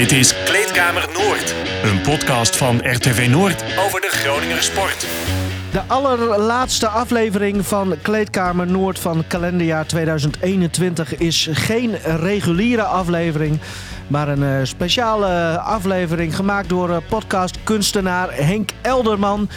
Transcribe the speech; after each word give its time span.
Dit 0.00 0.12
is 0.12 0.42
Kleedkamer 0.44 1.08
Noord, 1.12 1.54
een 1.82 2.00
podcast 2.00 2.56
van 2.56 2.76
RTV 2.76 3.28
Noord 3.30 3.64
over 3.78 4.00
de 4.00 4.08
Groninger 4.08 4.62
sport. 4.62 5.06
De 5.72 5.80
allerlaatste 5.86 6.88
aflevering 6.88 7.66
van 7.66 7.94
Kleedkamer 8.02 8.66
Noord 8.66 8.98
van 8.98 9.24
kalenderjaar 9.26 9.86
2021 9.86 11.16
is 11.16 11.48
geen 11.52 11.96
reguliere 12.02 12.82
aflevering, 12.82 13.60
maar 14.06 14.28
een 14.28 14.42
eh, 14.42 14.58
speciale 14.62 15.58
aflevering 15.58 16.36
gemaakt 16.36 16.68
door 16.68 16.90
eh, 16.90 16.96
podcastkunstenaar 17.08 18.34
Henk 18.34 18.70
Elderman. 18.80 19.48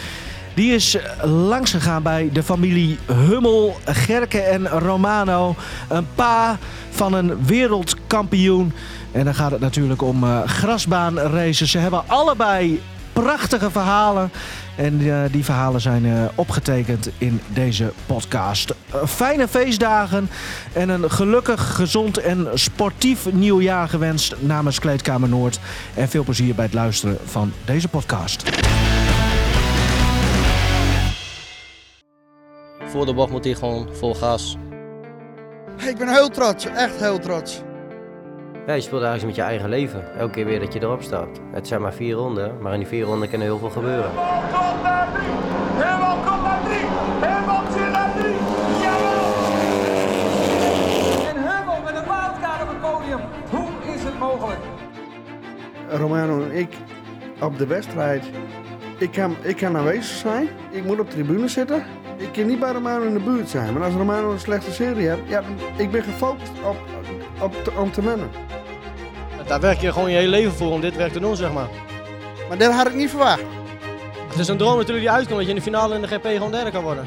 Die 0.54 0.74
is 0.74 0.96
langs 1.22 1.70
gegaan 1.70 2.02
bij 2.02 2.30
de 2.32 2.42
familie 2.42 2.98
Hummel, 3.06 3.76
Gerke 3.84 4.40
en 4.40 4.68
Romano. 4.68 5.54
Een 5.88 6.06
pa 6.14 6.58
van 6.90 7.12
een 7.12 7.46
wereldkampioen. 7.46 8.72
En 9.14 9.24
dan 9.24 9.34
gaat 9.34 9.50
het 9.50 9.60
natuurlijk 9.60 10.02
om 10.02 10.24
uh, 10.24 10.42
grasbaanraces. 10.44 11.70
Ze 11.70 11.78
hebben 11.78 12.02
allebei 12.06 12.82
prachtige 13.12 13.70
verhalen. 13.70 14.30
En 14.76 15.00
uh, 15.00 15.22
die 15.30 15.44
verhalen 15.44 15.80
zijn 15.80 16.04
uh, 16.04 16.24
opgetekend 16.34 17.08
in 17.18 17.40
deze 17.48 17.92
podcast. 18.06 18.74
fijne 19.06 19.48
feestdagen 19.48 20.28
en 20.72 20.88
een 20.88 21.10
gelukkig, 21.10 21.74
gezond 21.74 22.18
en 22.18 22.48
sportief 22.54 23.32
nieuwjaar 23.32 23.88
gewenst 23.88 24.34
namens 24.40 24.78
Kleedkamer 24.78 25.28
Noord. 25.28 25.60
En 25.94 26.08
veel 26.08 26.24
plezier 26.24 26.54
bij 26.54 26.64
het 26.64 26.74
luisteren 26.74 27.18
van 27.24 27.52
deze 27.64 27.88
podcast. 27.88 28.42
Voor 32.86 33.06
de 33.06 33.14
bocht 33.14 33.30
moet 33.30 33.44
hij 33.44 33.54
gewoon 33.54 33.88
vol 33.92 34.14
gas. 34.14 34.56
Ik 35.76 35.96
ben 35.98 36.08
heel 36.08 36.28
trots, 36.28 36.66
echt 36.66 37.00
heel 37.00 37.18
trots. 37.18 37.62
Ja, 38.66 38.74
je 38.74 38.80
speelt 38.80 39.02
eigenlijk 39.02 39.36
met 39.36 39.46
je 39.46 39.50
eigen 39.50 39.68
leven. 39.68 40.18
Elke 40.18 40.32
keer 40.32 40.44
weer 40.44 40.60
dat 40.60 40.72
je 40.72 40.82
erop 40.82 41.02
staat. 41.02 41.40
Het 41.52 41.66
zijn 41.66 41.80
maar 41.80 41.92
vier 41.92 42.14
ronden, 42.14 42.60
maar 42.60 42.72
in 42.72 42.78
die 42.78 42.88
vier 42.88 43.04
ronden 43.04 43.30
kan 43.30 43.38
er 43.38 43.44
heel 43.44 43.58
veel 43.58 43.70
gebeuren. 43.70 44.10
Helemaal 44.10 44.82
naar 44.82 45.08
drie! 45.12 45.26
Helemaal 45.84 46.16
komt 46.16 46.42
naar 46.42 46.60
drie! 46.64 46.84
Met 51.84 51.94
een 51.96 52.04
wildcard 52.04 52.62
op 52.62 52.68
het 52.68 52.80
podium. 52.80 53.20
Hoe 53.50 53.94
is 53.94 54.02
het 54.02 54.18
mogelijk? 54.18 54.60
Romano 55.88 56.42
en 56.42 56.52
ik 56.52 56.76
op 57.40 57.58
de 57.58 57.66
wedstrijd. 57.66 58.24
Ik 58.98 59.10
kan, 59.10 59.36
ik 59.42 59.56
kan 59.56 59.76
aanwezig 59.76 60.16
zijn. 60.16 60.48
Ik 60.70 60.84
moet 60.84 61.00
op 61.00 61.06
de 61.06 61.12
tribune 61.12 61.48
zitten. 61.48 61.84
Ik 62.16 62.32
kan 62.32 62.46
niet 62.46 62.60
bij 62.60 62.72
Romano 62.72 63.04
in 63.04 63.14
de 63.14 63.20
buurt 63.20 63.48
zijn. 63.48 63.72
Maar 63.72 63.82
als 63.82 63.94
Romano 63.94 64.30
een 64.30 64.38
slechte 64.38 64.72
serie 64.72 65.08
heeft, 65.08 65.28
ja, 65.28 65.42
ik 65.76 65.90
ben 65.90 66.02
gefocust 66.02 66.52
op, 66.64 66.76
op, 67.40 67.64
te, 67.64 67.72
om 67.72 67.90
te. 67.90 68.02
Daar 69.46 69.60
werk 69.60 69.80
je 69.80 69.92
gewoon 69.92 70.10
je 70.10 70.16
hele 70.16 70.28
leven 70.28 70.52
voor 70.52 70.72
om 70.72 70.80
dit 70.80 70.96
werk 70.96 71.12
te 71.12 71.20
doen, 71.20 71.36
zeg 71.36 71.52
maar. 71.52 71.68
Maar 72.48 72.58
dat 72.58 72.72
had 72.72 72.86
ik 72.86 72.94
niet 72.94 73.10
verwacht. 73.10 73.42
Het 74.28 74.38
is 74.38 74.48
een 74.48 74.56
droom 74.56 74.76
natuurlijk 74.76 75.06
die 75.06 75.10
uitkomt, 75.10 75.36
dat 75.36 75.42
je 75.44 75.48
in 75.48 75.56
de 75.56 75.62
finale 75.62 75.94
in 75.94 76.00
de 76.00 76.08
GP 76.08 76.26
gewoon 76.26 76.50
derde 76.50 76.70
kan 76.70 76.82
worden. 76.82 77.04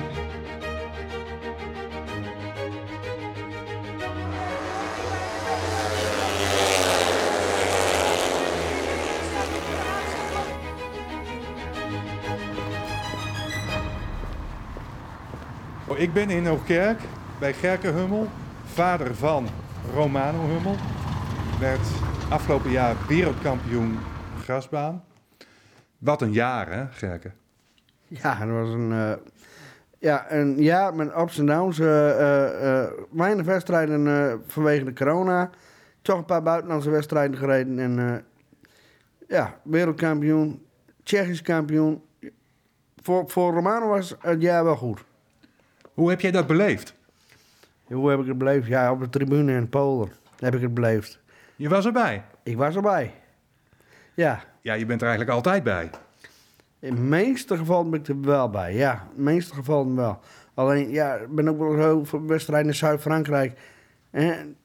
Ik 15.98 16.14
ben 16.14 16.30
in 16.30 16.46
Hoogkerk 16.46 17.00
bij 17.40 17.54
Gerke 17.54 17.88
Hummel, 17.88 18.28
vader 18.74 19.16
van 19.16 19.48
Romano 19.94 20.48
Hummel. 20.48 20.76
Werd 21.60 21.88
afgelopen 22.30 22.72
jaar 22.72 22.96
wereldkampioen 23.08 24.00
grasbaan. 24.42 25.04
Wat 25.98 26.22
een 26.22 26.32
jaar, 26.32 26.72
hè, 26.72 26.86
Gerke? 26.90 27.32
Ja, 28.08 28.46
dat 28.46 28.50
was 28.50 28.70
een, 28.70 28.92
uh, 28.92 29.14
ja, 30.00 30.32
een 30.32 30.62
jaar 30.62 30.96
met 30.96 31.18
ups 31.18 31.40
en 31.40 31.46
downs. 31.46 31.80
Uh, 31.80 32.20
uh, 32.20 32.84
weinig 33.12 33.46
wedstrijden 33.46 34.42
vanwege 34.48 34.84
de 34.84 34.94
corona. 34.94 35.50
Toch 36.02 36.18
een 36.18 36.26
paar 36.26 36.44
buitenlandse 36.44 36.90
wedstrijden 36.90 37.38
gereden. 37.38 37.80
En 37.80 38.26
ja, 39.28 39.60
wereldkampioen, 39.64 40.66
Tsjechisch 41.04 41.42
kampioen. 41.42 42.02
Voor, 43.02 43.30
voor 43.30 43.54
Romano 43.54 43.88
was 43.88 44.16
het 44.20 44.42
jaar 44.42 44.64
wel 44.64 44.76
goed. 44.76 45.04
Hoe 45.94 46.10
heb 46.10 46.22
jij 46.22 46.32
dat 46.32 46.48
beleefd? 46.48 46.96
Hoe 47.84 48.10
heb 48.10 48.20
ik 48.20 48.28
het 48.28 48.38
beleefd? 48.38 48.68
Ja, 48.68 48.92
op 48.92 49.00
de 49.00 49.10
tribune 49.10 49.54
in 49.54 49.70
Polen 49.70 50.12
heb 50.40 50.56
ik 50.56 50.62
het 50.62 50.74
beleefd. 50.74 51.20
Je 51.58 51.70
was 51.70 51.86
erbij? 51.86 52.24
Ik 52.44 52.58
was 52.58 52.76
erbij. 52.76 53.14
Ja. 54.14 54.44
Ja, 54.62 54.74
je 54.74 54.86
bent 54.86 55.02
er 55.02 55.08
eigenlijk 55.08 55.38
altijd 55.38 55.64
bij. 55.64 55.90
In 56.80 56.96
de 56.96 57.02
meeste 57.02 57.58
gevallen 57.58 57.90
ben 57.90 58.00
ik 58.00 58.08
er 58.08 58.22
wel 58.22 58.50
bij, 58.50 58.74
ja. 58.74 58.94
In 58.94 59.16
de 59.16 59.22
meeste 59.22 59.54
gevallen 59.54 59.96
wel. 59.96 60.20
Alleen, 60.54 60.90
ja, 60.90 61.16
ik 61.16 61.36
ben 61.36 61.48
ook 61.48 61.58
wel 61.58 61.76
heel 61.76 62.06
veel 62.06 62.26
wedstrijden 62.26 62.68
in 62.68 62.76
Zuid-Frankrijk. 62.76 63.60
En 64.12 64.56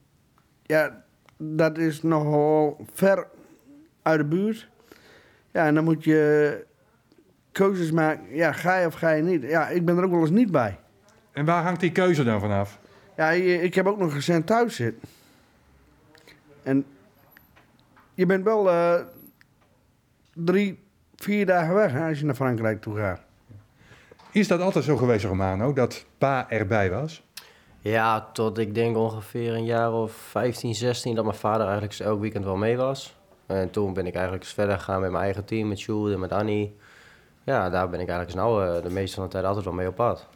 ja, 0.63 1.03
dat 1.37 1.79
is 1.79 2.03
nogal 2.03 2.87
ver 2.93 3.27
uit 4.03 4.19
de 4.19 4.25
buurt. 4.25 4.69
Ja, 5.53 5.67
en 5.67 5.75
dan 5.75 5.85
moet 5.85 6.05
je 6.05 6.65
keuzes 7.53 7.91
maken. 7.91 8.35
Ja, 8.35 8.53
ga 8.53 8.77
je 8.77 8.87
of 8.87 8.95
ga 8.95 9.11
je 9.11 9.23
niet? 9.23 9.43
Ja, 9.43 9.69
ik 9.69 9.85
ben 9.85 9.97
er 9.97 10.05
ook 10.05 10.11
wel 10.11 10.21
eens 10.21 10.31
niet 10.31 10.51
bij. 10.51 10.79
En 11.33 11.45
waar 11.45 11.63
hangt 11.63 11.81
die 11.81 11.93
keuze 11.93 12.25
dan 12.25 12.41
vanaf? 12.41 12.79
Ja, 13.17 13.31
ik 13.31 13.75
heb 13.75 13.87
ook 13.87 13.99
nog 13.99 14.13
gezin 14.13 14.45
thuis 14.45 14.77
zitten. 14.77 15.09
En 16.63 16.87
je 18.15 18.27
bent 18.27 18.45
wel 18.45 18.69
uh, 18.69 18.95
drie, 20.35 20.85
vier 21.17 21.47
dagen 21.47 21.75
weg 21.75 21.93
hè, 21.93 22.09
als 22.09 22.19
je 22.19 22.25
naar 22.25 22.35
Frankrijk 22.35 22.81
toe 22.81 22.97
gaat. 22.97 23.21
Is 24.31 24.49
dat 24.49 24.61
altijd 24.61 24.85
zo 24.85 24.97
geweest, 24.97 25.25
Romano, 25.25 25.73
dat 25.73 26.05
pa 26.19 26.51
erbij 26.51 26.91
was? 26.91 27.23
Ja, 27.81 28.29
tot 28.33 28.59
ik 28.59 28.75
denk 28.75 28.97
ongeveer 28.97 29.55
een 29.55 29.65
jaar 29.65 29.93
of 29.93 30.13
15, 30.13 30.75
16 30.75 31.15
dat 31.15 31.25
mijn 31.25 31.37
vader 31.37 31.67
eigenlijk 31.67 31.99
elk 31.99 32.21
weekend 32.21 32.45
wel 32.45 32.57
mee 32.57 32.77
was. 32.77 33.17
En 33.47 33.71
toen 33.71 33.93
ben 33.93 34.07
ik 34.07 34.15
eigenlijk 34.15 34.45
verder 34.45 34.79
gegaan 34.79 35.01
met 35.01 35.11
mijn 35.11 35.25
eigen 35.25 35.45
team, 35.45 35.69
met 35.69 35.79
Sjoerd 35.79 36.13
en 36.13 36.21
met 36.21 36.33
Annie. 36.33 36.77
Ja, 37.45 37.71
daar 37.71 37.89
ben 37.89 38.01
ik 38.01 38.09
eigenlijk 38.09 38.39
nou 38.39 38.83
de 38.83 38.91
meeste 38.91 39.15
van 39.15 39.25
de 39.25 39.31
tijd 39.31 39.45
altijd 39.45 39.65
wel 39.65 39.75
mee 39.75 39.89
op 39.89 39.95
pad. 39.95 40.27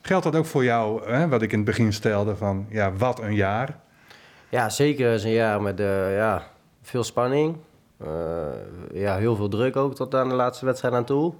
Geldt 0.00 0.24
dat 0.24 0.36
ook 0.36 0.46
voor 0.46 0.64
jou, 0.64 1.10
hè, 1.10 1.28
wat 1.28 1.42
ik 1.42 1.50
in 1.50 1.56
het 1.56 1.66
begin 1.66 1.92
stelde, 1.92 2.36
van 2.36 2.66
ja, 2.68 2.92
wat 2.92 3.20
een 3.20 3.34
jaar? 3.34 3.78
Ja, 4.48 4.68
zeker 4.68 5.12
is 5.12 5.24
een 5.24 5.30
jaar 5.30 5.62
met 5.62 5.80
uh, 5.80 6.16
ja, 6.16 6.42
veel 6.82 7.04
spanning. 7.04 7.56
Uh, 8.02 8.08
ja, 8.92 9.16
heel 9.16 9.36
veel 9.36 9.48
druk 9.48 9.76
ook 9.76 9.94
tot 9.94 10.14
aan 10.14 10.28
de 10.28 10.34
laatste 10.34 10.64
wedstrijd 10.64 10.94
aan 10.94 11.04
toe. 11.04 11.34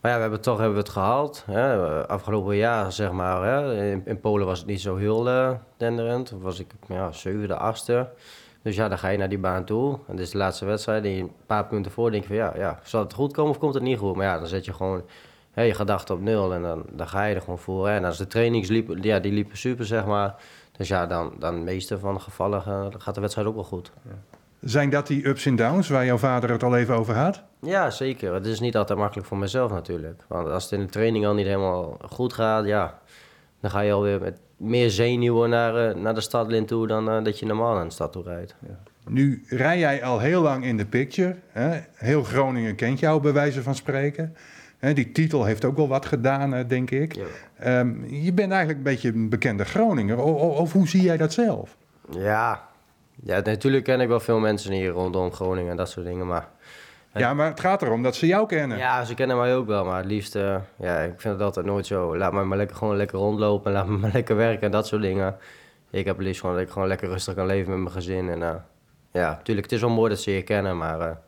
Maar 0.00 0.10
ja, 0.10 0.16
we 0.16 0.22
hebben 0.22 0.40
toch 0.40 0.56
hebben 0.56 0.74
we 0.74 0.82
het 0.82 0.92
gehaald. 0.92 1.44
Hè. 1.46 2.06
Afgelopen 2.06 2.56
jaar, 2.56 2.92
zeg 2.92 3.12
maar, 3.12 3.44
hè. 3.44 3.90
In, 4.04 4.20
Polen 4.20 4.46
was 4.46 4.58
het 4.58 4.68
niet 4.68 4.80
zo 4.80 4.96
heel 4.96 5.28
uh, 5.28 5.50
denderend. 5.76 6.34
Was 6.40 6.60
ik 6.60 6.72
ja, 6.88 7.12
zevende, 7.12 7.56
achtste. 7.56 8.08
Dus 8.62 8.76
ja, 8.76 8.88
dan 8.88 8.98
ga 8.98 9.08
je 9.08 9.18
naar 9.18 9.28
die 9.28 9.38
baan 9.38 9.64
toe. 9.64 9.98
En 10.06 10.16
dit 10.16 10.24
is 10.24 10.30
de 10.30 10.38
laatste 10.38 10.64
wedstrijd. 10.64 11.04
En 11.04 11.10
een 11.10 11.32
paar 11.46 11.66
punten 11.66 11.92
voor 11.92 12.10
denk 12.10 12.22
je 12.22 12.28
van 12.28 12.36
ja, 12.36 12.52
ja, 12.56 12.80
zal 12.82 13.02
het 13.02 13.12
goed 13.12 13.32
komen 13.32 13.50
of 13.50 13.58
komt 13.58 13.74
het 13.74 13.82
niet 13.82 13.98
goed? 13.98 14.16
Maar 14.16 14.26
ja, 14.26 14.38
dan 14.38 14.46
zet 14.46 14.64
je 14.64 14.72
gewoon 14.72 15.02
hè, 15.52 15.62
je 15.62 15.74
gedachten 15.74 16.14
op 16.14 16.20
nul 16.20 16.54
en 16.54 16.62
dan, 16.62 16.82
dan 16.90 17.08
ga 17.08 17.24
je 17.24 17.34
er 17.34 17.40
gewoon 17.40 17.58
voor. 17.58 17.88
Hè. 17.88 17.94
En 17.94 18.04
als 18.04 18.18
de 18.18 18.26
trainings 18.26 18.68
liepen, 18.68 19.02
ja, 19.02 19.18
die 19.18 19.32
liepen 19.32 19.56
super, 19.56 19.86
zeg 19.86 20.06
maar. 20.06 20.34
Dus 20.76 20.88
ja, 20.88 21.06
dan, 21.06 21.32
dan 21.38 21.54
de 21.54 21.60
meeste 21.60 21.98
van 21.98 22.14
de 22.14 22.20
gevallen 22.20 22.62
uh, 22.68 22.86
gaat 22.98 23.14
de 23.14 23.20
wedstrijd 23.20 23.48
ook 23.48 23.54
wel 23.54 23.64
goed. 23.64 23.92
Ja. 24.02 24.38
Zijn 24.60 24.90
dat 24.90 25.06
die 25.06 25.28
ups 25.28 25.46
en 25.46 25.56
downs 25.56 25.88
waar 25.88 26.04
jouw 26.04 26.18
vader 26.18 26.50
het 26.50 26.62
al 26.62 26.76
even 26.76 26.96
over 26.96 27.14
had? 27.14 27.42
Ja, 27.60 27.90
zeker. 27.90 28.34
Het 28.34 28.46
is 28.46 28.60
niet 28.60 28.76
altijd 28.76 28.98
makkelijk 28.98 29.28
voor 29.28 29.38
mezelf 29.38 29.70
natuurlijk. 29.70 30.24
Want 30.28 30.48
als 30.48 30.62
het 30.62 30.72
in 30.72 30.80
de 30.80 30.86
training 30.86 31.26
al 31.26 31.34
niet 31.34 31.46
helemaal 31.46 31.98
goed 32.08 32.32
gaat, 32.32 32.66
ja, 32.66 32.98
dan 33.60 33.70
ga 33.70 33.80
je 33.80 33.92
alweer 33.92 34.20
met 34.20 34.38
meer 34.56 34.90
zenuwen 34.90 35.50
naar, 35.50 35.88
uh, 35.88 36.02
naar 36.02 36.14
de 36.14 36.20
stadlint 36.20 36.68
toe 36.68 36.86
dan 36.86 37.08
uh, 37.08 37.24
dat 37.24 37.38
je 37.38 37.46
normaal 37.46 37.74
naar 37.74 37.84
de 37.84 37.90
stad 37.90 38.12
toe 38.12 38.22
rijdt. 38.22 38.54
Ja. 38.66 38.78
Nu 39.06 39.44
rij 39.48 39.78
jij 39.78 40.04
al 40.04 40.18
heel 40.18 40.42
lang 40.42 40.64
in 40.64 40.76
de 40.76 40.86
picture. 40.86 41.36
Hè? 41.48 41.80
Heel 41.94 42.22
Groningen 42.22 42.74
kent 42.74 42.98
jou 42.98 43.20
bij 43.20 43.32
wijze 43.32 43.62
van 43.62 43.74
spreken 43.74 44.36
die 44.90 45.12
titel 45.12 45.44
heeft 45.44 45.64
ook 45.64 45.76
wel 45.76 45.88
wat 45.88 46.06
gedaan, 46.06 46.54
eh, 46.54 46.68
denk 46.68 46.90
ik. 46.90 47.16
Um, 47.66 48.04
je 48.08 48.32
bent 48.32 48.50
eigenlijk 48.50 48.78
een 48.78 48.92
beetje 48.92 49.12
een 49.12 49.28
bekende 49.28 49.64
Groninger. 49.64 50.18
Of, 50.18 50.58
of, 50.58 50.72
hoe 50.72 50.88
zie 50.88 51.02
jij 51.02 51.16
dat 51.16 51.32
zelf? 51.32 51.76
Ja. 52.10 52.68
ja, 53.24 53.40
natuurlijk 53.40 53.84
ken 53.84 54.00
ik 54.00 54.08
wel 54.08 54.20
veel 54.20 54.38
mensen 54.38 54.72
hier 54.72 54.90
rondom 54.90 55.32
Groningen 55.32 55.70
en 55.70 55.76
dat 55.76 55.90
soort 55.90 56.06
dingen. 56.06 56.26
Maar, 56.26 56.48
ja, 57.14 57.34
maar 57.34 57.48
het 57.48 57.60
gaat 57.60 57.82
erom 57.82 58.02
dat 58.02 58.16
ze 58.16 58.26
jou 58.26 58.46
kennen. 58.46 58.78
Ja, 58.78 59.04
ze 59.04 59.14
kennen 59.14 59.36
mij 59.36 59.56
ook 59.56 59.66
wel. 59.66 59.84
Maar 59.84 59.96
het 59.96 60.06
liefst, 60.06 60.36
uh, 60.36 60.56
ja, 60.76 60.98
ik 60.98 61.20
vind 61.20 61.34
het 61.34 61.42
altijd 61.42 61.66
nooit 61.66 61.86
zo. 61.86 62.16
Laat 62.16 62.32
me 62.32 62.44
maar 62.44 62.58
lekker, 62.58 62.76
gewoon 62.76 62.96
lekker 62.96 63.18
rondlopen. 63.18 63.72
Laat 63.72 63.86
me 63.86 63.96
maar 63.98 64.10
lekker 64.12 64.36
werken 64.36 64.62
en 64.62 64.70
dat 64.70 64.86
soort 64.86 65.02
dingen. 65.02 65.36
Ik 65.90 66.04
heb 66.04 66.16
het 66.16 66.26
liefst 66.26 66.40
gewoon 66.40 66.56
dat 66.56 66.64
ik 66.64 66.70
gewoon 66.70 66.88
lekker 66.88 67.08
rustig 67.08 67.34
kan 67.34 67.46
leven 67.46 67.72
met 67.72 67.80
mijn 67.80 67.94
gezin. 67.94 68.28
En 68.28 68.40
uh, 68.40 68.54
ja, 69.12 69.30
natuurlijk, 69.30 69.66
het 69.66 69.74
is 69.74 69.80
wel 69.80 69.90
mooi 69.90 70.10
dat 70.10 70.20
ze 70.20 70.30
je 70.30 70.42
kennen, 70.42 70.76
maar 70.76 71.20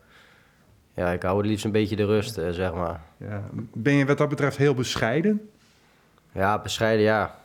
ja, 0.94 1.12
ik 1.12 1.23
hou 1.23 1.38
het 1.38 1.46
liefst 1.46 1.64
een 1.64 1.73
beetje 1.73 1.96
de 1.96 2.05
rust, 2.06 2.38
uh, 2.38 2.49
zeg 2.50 2.75
maar. 2.75 3.00
Ja. 3.17 3.43
Ben 3.73 3.94
je 3.94 4.06
wat 4.06 4.19
dat 4.19 4.29
betreft 4.29 4.56
heel 4.56 4.75
bescheiden? 4.75 5.49
Ja, 6.32 6.58
bescheiden, 6.58 7.05
ja. 7.05 7.38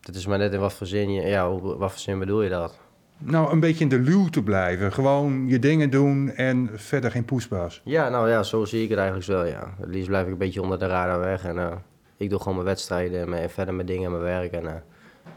Het 0.00 0.14
is 0.16 0.26
maar 0.26 0.38
net 0.38 0.52
in 0.52 0.60
wat 0.60 0.72
voor 0.72 0.86
zin, 0.86 1.12
je, 1.12 1.22
ja, 1.22 1.50
wat 1.60 1.90
voor 1.90 2.00
zin 2.00 2.18
bedoel 2.18 2.42
je 2.42 2.48
dat? 2.50 2.78
nou 3.20 3.52
een 3.52 3.60
beetje 3.60 3.84
in 3.84 3.90
de 3.90 3.98
luw 3.98 4.26
te 4.28 4.42
blijven? 4.42 4.92
Gewoon 4.92 5.48
je 5.48 5.58
dingen 5.58 5.90
doen 5.90 6.30
en 6.34 6.70
verder 6.74 7.10
geen 7.10 7.24
poespas. 7.24 7.80
Ja, 7.84 8.08
nou 8.08 8.28
ja, 8.30 8.42
zo 8.42 8.64
zie 8.64 8.82
ik 8.82 8.88
het 8.88 8.98
eigenlijk 8.98 9.28
wel, 9.28 9.44
ja. 9.44 9.74
Het 9.80 9.88
liefst 9.88 10.08
blijf 10.08 10.26
ik 10.26 10.32
een 10.32 10.38
beetje 10.38 10.62
onder 10.62 10.78
de 10.78 10.86
radar 10.86 11.18
weg. 11.20 11.44
En 11.44 11.58
eh, 11.58 11.72
ik 12.16 12.30
doe 12.30 12.38
gewoon 12.38 12.54
mijn 12.54 12.66
wedstrijden 12.66 13.20
en 13.20 13.28
mijn- 13.28 13.50
verder 13.50 13.74
mijn 13.74 13.86
dingen 13.86 14.04
en 14.04 14.10
mijn 14.10 14.22
werk. 14.22 14.52
En 14.52 14.66
eh, 14.66 14.74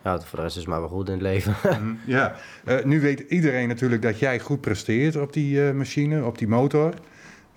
ja, 0.03 0.19
voor 0.19 0.37
de 0.37 0.43
rest 0.43 0.55
is 0.55 0.61
het 0.61 0.71
maar 0.71 0.79
wel 0.79 0.89
goed 0.89 1.07
in 1.07 1.13
het 1.13 1.21
leven. 1.21 1.55
Mhm, 1.81 1.93
Ja, 2.05 2.35
Eh, 2.65 2.83
nu 2.83 3.01
weet 3.01 3.19
iedereen 3.19 3.67
natuurlijk 3.67 4.01
dat 4.01 4.19
jij 4.19 4.39
goed 4.39 4.61
presteert 4.61 5.15
op 5.15 5.33
die 5.33 5.67
eh, 5.67 5.73
machine, 5.73 6.25
op 6.25 6.37
die 6.37 6.47
motor. 6.47 6.93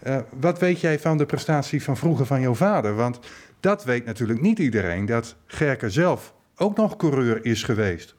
Eh, 0.04 0.18
wat 0.40 0.58
weet 0.58 0.80
jij 0.80 0.98
van 0.98 1.16
de 1.16 1.26
prestatie 1.26 1.82
van 1.82 1.96
vroeger 1.96 2.26
van 2.26 2.40
jouw 2.40 2.54
vader? 2.54 2.94
Want 2.94 3.18
dat 3.60 3.84
weet 3.84 4.04
natuurlijk 4.04 4.40
niet 4.40 4.58
iedereen, 4.58 5.06
dat 5.06 5.36
Gerke 5.46 5.90
zelf 5.90 6.34
ook 6.56 6.76
nog 6.76 6.96
coureur 6.96 7.44
is 7.44 7.62
geweest. 7.62 8.14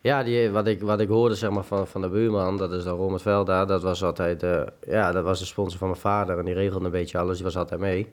Ja, 0.00 0.22
die, 0.22 0.50
wat, 0.50 0.66
ik, 0.66 0.80
wat 0.80 1.00
ik 1.00 1.08
hoorde 1.08 1.34
zeg 1.34 1.50
maar, 1.50 1.64
van, 1.64 1.86
van 1.86 2.00
de 2.00 2.08
buurman, 2.08 2.56
dat 2.56 2.72
is 2.72 2.84
dan 2.84 2.96
Robert 2.96 3.22
Velda, 3.22 3.64
dat 3.64 3.82
was 3.82 4.02
altijd, 4.02 4.42
eh, 4.42 4.62
ja, 4.86 5.12
dat 5.12 5.24
was 5.24 5.38
de 5.38 5.44
sponsor 5.44 5.78
van 5.78 5.88
mijn 5.88 6.00
vader 6.00 6.38
en 6.38 6.44
die 6.44 6.54
regelde 6.54 6.84
een 6.84 6.90
beetje 6.90 7.18
alles, 7.18 7.36
die 7.36 7.44
was 7.44 7.56
altijd 7.56 7.80
mee. 7.80 8.12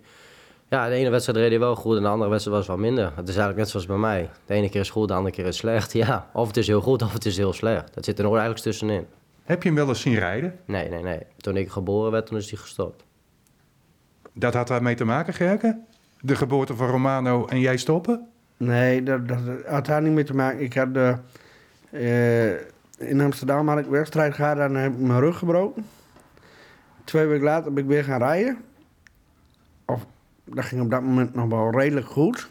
Ja, 0.70 0.88
de 0.88 0.94
ene 0.94 1.10
wedstrijd 1.10 1.38
reed 1.38 1.50
hij 1.50 1.60
wel 1.60 1.76
goed 1.76 1.98
en 1.98 2.04
de 2.04 2.10
andere 2.10 2.30
wedstrijd 2.30 2.58
was 2.58 2.68
wat 2.68 2.78
minder. 2.78 3.06
Het 3.06 3.30
is 3.30 3.36
eigenlijk 3.36 3.58
net 3.58 3.70
zoals 3.70 3.86
bij 3.86 3.98
mij. 3.98 4.30
De 4.46 4.54
ene 4.54 4.70
keer 4.70 4.82
is 4.82 4.90
goed, 4.90 5.08
de 5.08 5.14
andere 5.14 5.36
keer 5.36 5.46
is 5.46 5.58
slecht. 5.58 5.94
Ja, 6.04 6.30
of 6.34 6.48
het 6.48 6.58
is 6.58 6.68
heel 6.68 6.82
goed 6.82 7.02
of 7.02 7.14
het 7.14 7.26
is 7.26 7.38
heel 7.38 7.54
slecht. 7.54 7.94
Dat 7.94 8.06
zit 8.06 8.18
er 8.18 8.24
nog 8.24 8.34
eigenlijk 8.34 8.64
tussenin. 8.64 9.06
Heb 9.44 9.64
je 9.64 9.70
hem 9.70 9.78
wel 9.78 9.88
eens 9.88 10.02
zien 10.02 10.16
rijden? 10.16 10.60
Nee, 10.66 10.90
nee, 10.90 11.04
nee. 11.04 11.20
Toen 11.38 11.58
ik 11.58 11.70
geboren 11.70 12.12
werd, 12.12 12.26
toen 12.26 12.38
is 12.38 12.50
hij 12.50 12.60
gestopt. 12.60 13.04
Dat 14.34 14.54
had 14.54 14.68
daarmee 14.68 14.96
te 14.96 15.06
maken, 15.06 15.34
Gerke? 15.34 15.80
De 16.22 16.36
geboorte 16.36 16.76
van 16.76 16.88
Romano 16.88 17.46
en 17.46 17.60
jij 17.60 17.78
stoppen? 17.78 18.28
Nee, 18.58 19.04
dat, 19.04 19.28
dat 19.28 19.40
had 19.66 19.86
daar 19.86 20.02
niet 20.02 20.14
mee 20.14 20.24
te 20.24 20.36
maken. 20.36 20.62
Ik 20.62 20.74
had 20.74 20.96
eh, 20.96 22.52
eh, 22.52 22.60
in 22.98 23.22
Amsterdam 23.22 23.68
had 23.68 23.80
ik 23.80 23.86
wedstrijd 23.86 24.34
gehad 24.34 24.58
en 24.58 24.76
heb 24.76 24.94
ik 24.94 25.00
mijn 25.00 25.20
rug 25.20 25.38
gebroken. 25.38 25.86
Twee 27.04 27.26
weken 27.26 27.44
later 27.44 27.74
ben 27.74 27.84
ik 27.84 27.90
weer 27.90 28.04
gaan 28.04 28.20
rijden. 28.20 28.58
Of, 29.86 30.06
dat 30.44 30.66
ging 30.66 30.82
op 30.82 30.90
dat 30.90 31.02
moment 31.02 31.34
nog 31.34 31.50
wel 31.50 31.72
redelijk 31.72 32.08
goed. 32.08 32.50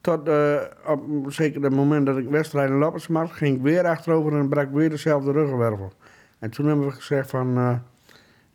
Tot 0.00 0.28
eh, 0.28 0.60
op 0.86 1.32
zeker 1.32 1.62
het 1.62 1.74
moment 1.74 2.06
dat 2.06 2.16
ik 2.16 2.28
wedstrijd 2.28 2.70
in 2.70 2.78
Lappers 2.78 3.06
maakte, 3.06 3.34
ging 3.34 3.56
ik 3.56 3.62
weer 3.62 3.86
achterover 3.86 4.38
en 4.38 4.48
brak 4.48 4.72
weer 4.72 4.90
dezelfde 4.90 5.32
ruggenwervel. 5.32 5.92
En 6.38 6.50
toen 6.50 6.66
hebben 6.66 6.86
we 6.86 6.92
gezegd 6.92 7.30
van, 7.30 7.82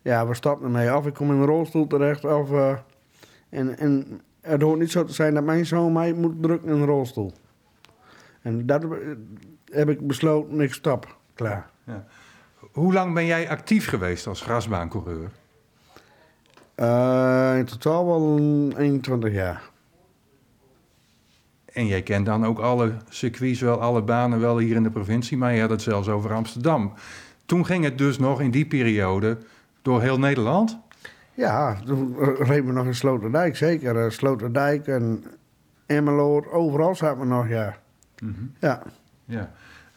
ja, 0.02 0.26
we 0.26 0.34
stoppen 0.34 0.66
ermee. 0.66 0.96
Of 0.96 1.06
ik 1.06 1.14
kom 1.14 1.30
in 1.30 1.36
een 1.36 1.46
rolstoel 1.46 1.86
terecht, 1.86 2.24
of... 2.24 2.52
eh, 2.52 2.76
en, 3.48 3.78
en 3.78 4.20
het 4.40 4.62
hoort 4.62 4.78
niet 4.78 4.90
zo 4.90 5.04
te 5.04 5.12
zijn 5.12 5.34
dat 5.34 5.44
mijn 5.44 5.66
zoon 5.66 5.92
mij 5.92 6.12
moet 6.12 6.42
drukken 6.42 6.68
in 6.68 6.74
een 6.74 6.86
rolstoel. 6.86 7.32
En 8.42 8.66
dat 8.66 8.84
eh, 8.84 8.90
heb 9.64 9.88
ik 9.88 10.06
besloten, 10.06 10.60
ik 10.60 10.74
stop. 10.74 11.16
Klaar. 11.34 11.70
Hoe 12.72 12.92
lang 12.92 13.14
ben 13.14 13.26
jij 13.26 13.48
actief 13.48 13.88
geweest 13.88 14.26
als 14.26 14.40
grasbaancoureur? 14.40 15.30
Eh, 16.74 17.54
in 17.58 17.64
totaal 17.64 18.06
wel 18.06 18.36
een 18.36 18.74
21 18.76 19.32
jaar. 19.32 19.70
En 21.72 21.86
jij 21.86 22.02
kent 22.02 22.26
dan 22.26 22.46
ook 22.46 22.58
alle 22.58 22.92
circuits 23.08 23.60
wel, 23.60 23.80
alle 23.80 24.02
banen 24.02 24.40
wel 24.40 24.58
hier 24.58 24.76
in 24.76 24.82
de 24.82 24.90
provincie, 24.90 25.36
maar 25.36 25.54
je 25.54 25.60
had 25.60 25.70
het 25.70 25.82
zelfs 25.82 26.08
over 26.08 26.32
Amsterdam. 26.32 26.92
Toen 27.46 27.66
ging 27.66 27.84
het 27.84 27.98
dus 27.98 28.18
nog 28.18 28.40
in 28.40 28.50
die 28.50 28.66
periode 28.66 29.38
door 29.82 30.00
heel 30.02 30.18
Nederland. 30.18 30.78
Ja, 31.34 31.76
toen 31.84 32.16
eh, 32.20 32.48
reden 32.48 32.66
we 32.66 32.72
nog 32.72 32.86
in 32.86 32.94
Sloterdijk, 32.94 33.56
zeker. 33.56 34.04
Eh, 34.04 34.10
Sloterdijk 34.10 34.86
en 34.86 35.24
Emmeloord, 35.86 36.50
overal 36.50 36.94
zaten 36.94 37.20
we 37.20 37.26
nog, 37.26 37.48
ja. 37.48 37.76
Ja. 38.58 38.82
Ja. 39.24 39.50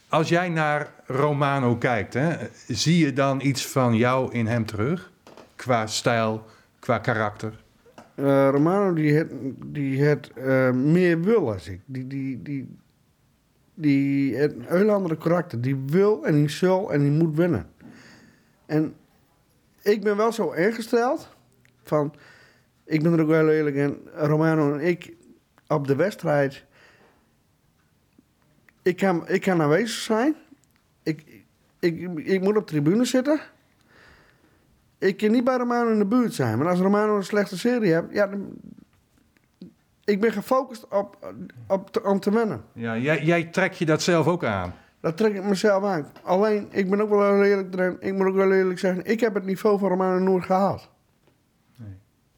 Als 0.09 0.29
jij 0.29 0.49
naar 0.49 0.91
Romano 1.05 1.75
kijkt, 1.75 2.13
hè, 2.13 2.35
zie 2.67 3.05
je 3.05 3.13
dan 3.13 3.41
iets 3.41 3.67
van 3.67 3.95
jou 3.95 4.31
in 4.31 4.47
hem 4.47 4.65
terug? 4.65 5.11
Qua 5.55 5.87
stijl, 5.87 6.45
qua 6.79 6.97
karakter? 6.97 7.63
Eh, 8.15 8.49
Romano 8.51 8.93
die 8.93 9.13
het, 9.13 9.31
die 9.65 10.03
het 10.03 10.35
meer 10.73 11.21
wil 11.21 11.51
als 11.51 11.67
ik. 11.67 11.81
Die, 11.85 12.07
die, 12.07 12.41
die, 12.41 12.77
die 13.73 14.41
een 14.43 14.65
heel 14.67 14.89
andere 14.89 15.17
karakter. 15.17 15.61
Die 15.61 15.75
wil 15.85 16.25
en 16.25 16.33
die 16.33 16.49
zal 16.49 16.93
en 16.93 17.01
die 17.01 17.11
moet 17.11 17.35
winnen. 17.35 17.67
En 18.65 18.93
ik 19.83 20.01
ben 20.03 20.17
wel 20.17 20.31
zo 20.31 20.51
ingesteld 20.51 21.35
van... 21.83 22.13
Ik 22.85 23.03
ben 23.03 23.13
er 23.13 23.21
ook 23.21 23.27
wel 23.27 23.49
eerlijk 23.49 23.75
in. 23.75 24.09
Romano 24.13 24.73
en 24.73 24.79
ik 24.79 25.13
op 25.67 25.87
de 25.87 25.95
wedstrijd... 25.95 26.65
Ik 28.81 28.97
kan, 28.97 29.27
ik 29.27 29.41
kan 29.41 29.61
aanwezig 29.61 29.89
zijn. 29.99 30.35
Ik, 31.03 31.43
ik, 31.79 32.17
ik 32.17 32.41
moet 32.41 32.57
op 32.57 32.67
tribune 32.67 33.05
zitten. 33.05 33.39
Ik 34.97 35.17
kan 35.17 35.31
niet 35.31 35.43
bij 35.43 35.57
Romano 35.57 35.91
in 35.91 35.99
de 35.99 36.05
buurt 36.05 36.33
zijn. 36.33 36.57
Maar 36.57 36.67
als 36.67 36.79
Romano 36.79 37.15
een 37.15 37.23
slechte 37.23 37.57
serie 37.57 37.91
hebt... 37.91 38.13
Ja, 38.13 38.29
ik 40.03 40.21
ben 40.21 40.31
gefocust 40.31 40.87
op, 40.87 41.33
op 41.67 41.91
te, 41.91 42.03
om 42.03 42.19
te 42.19 42.31
winnen. 42.31 42.63
Ja, 42.73 42.97
jij, 42.97 43.23
jij 43.23 43.43
trekt 43.43 43.77
je 43.77 43.85
dat 43.85 44.01
zelf 44.01 44.27
ook 44.27 44.43
aan. 44.43 44.73
Dat 45.03 45.17
trek 45.17 45.33
ik 45.35 45.43
mezelf 45.43 45.83
aan. 45.83 46.07
Alleen, 46.21 46.67
ik 46.71 46.89
ben 46.89 47.01
ook 47.01 47.09
wel 47.09 47.43
eerlijk 47.43 47.73
erin. 47.73 47.97
Ik 47.99 48.13
moet 48.13 48.27
ook 48.27 48.35
wel 48.35 48.51
eerlijk 48.51 48.79
zeggen... 48.79 49.05
Ik 49.05 49.19
heb 49.19 49.33
het 49.33 49.45
niveau 49.45 49.79
van 49.79 49.89
Romano 49.89 50.19
Noord 50.19 50.45
gehaald. 50.45 50.89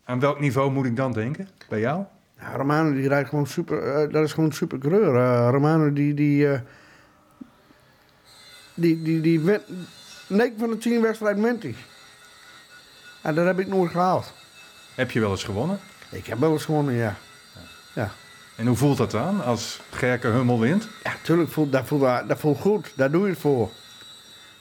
Aan 0.03 0.19
welk 0.19 0.39
niveau 0.39 0.71
moet 0.71 0.85
ik 0.85 0.95
dan 0.95 1.11
denken? 1.11 1.49
Bij 1.69 1.79
jou? 1.79 2.03
Ja, 2.39 2.55
Romano 2.55 2.93
die 2.93 3.07
rijdt 3.07 3.29
gewoon 3.29 3.47
super... 3.47 3.83
eh, 3.83 4.11
dat 4.11 4.23
is 4.23 4.33
gewoon 4.33 4.51
super 4.51 4.77
coureur. 4.77 5.15
Eh, 5.15 5.49
Romano 5.51 5.93
die... 5.93 6.13
Die, 6.13 6.51
eh, 6.51 6.59
die, 8.73 9.01
die, 9.01 9.21
die 9.21 9.39
wint... 9.39 9.63
9 10.27 10.59
van 10.59 10.69
de 10.69 10.77
10 10.77 11.01
wedstrijden 11.01 11.43
wint 11.43 11.63
hij. 11.63 11.75
En 13.21 13.35
dat 13.35 13.45
heb 13.45 13.59
ik 13.59 13.67
nooit 13.67 13.91
gehaald. 13.91 14.33
Heb 14.95 15.11
je 15.11 15.19
wel 15.19 15.31
eens 15.31 15.43
gewonnen? 15.43 15.79
Ik 16.09 16.25
heb 16.25 16.39
wel 16.39 16.51
eens 16.51 16.65
gewonnen, 16.65 16.93
ja. 16.93 17.15
Ja. 17.93 18.11
En 18.55 18.67
hoe 18.67 18.75
voelt 18.75 18.97
dat 18.97 19.11
dan 19.11 19.43
als 19.43 19.81
Gerke 19.91 20.27
Hummel 20.27 20.59
wint? 20.59 20.87
Ja, 21.03 21.11
tuurlijk, 21.23 21.49
voelt, 21.49 21.71
dat, 21.71 21.85
voelt, 21.85 22.01
dat 22.27 22.39
voelt 22.39 22.59
goed. 22.59 22.93
Daar 22.95 23.11
doe 23.11 23.23
je 23.23 23.29
het 23.29 23.39
voor. 23.39 23.69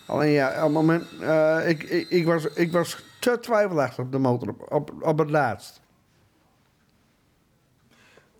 Alleen 0.06 0.30
ja, 0.30 0.48
op 0.56 0.62
het 0.62 0.72
moment... 0.72 1.04
eh, 1.20 1.58
ik, 1.68 1.82
ik, 1.82 2.08
ik, 2.10 2.26
was, 2.26 2.46
ik 2.54 2.72
was 2.72 2.98
te 3.18 3.38
twijfelachtig 3.40 4.04
op 4.04 4.12
de 4.12 4.18
motor, 4.18 4.48
op, 4.48 4.72
op, 4.72 4.92
op 5.00 5.18
het 5.18 5.30
laatst. 5.30 5.80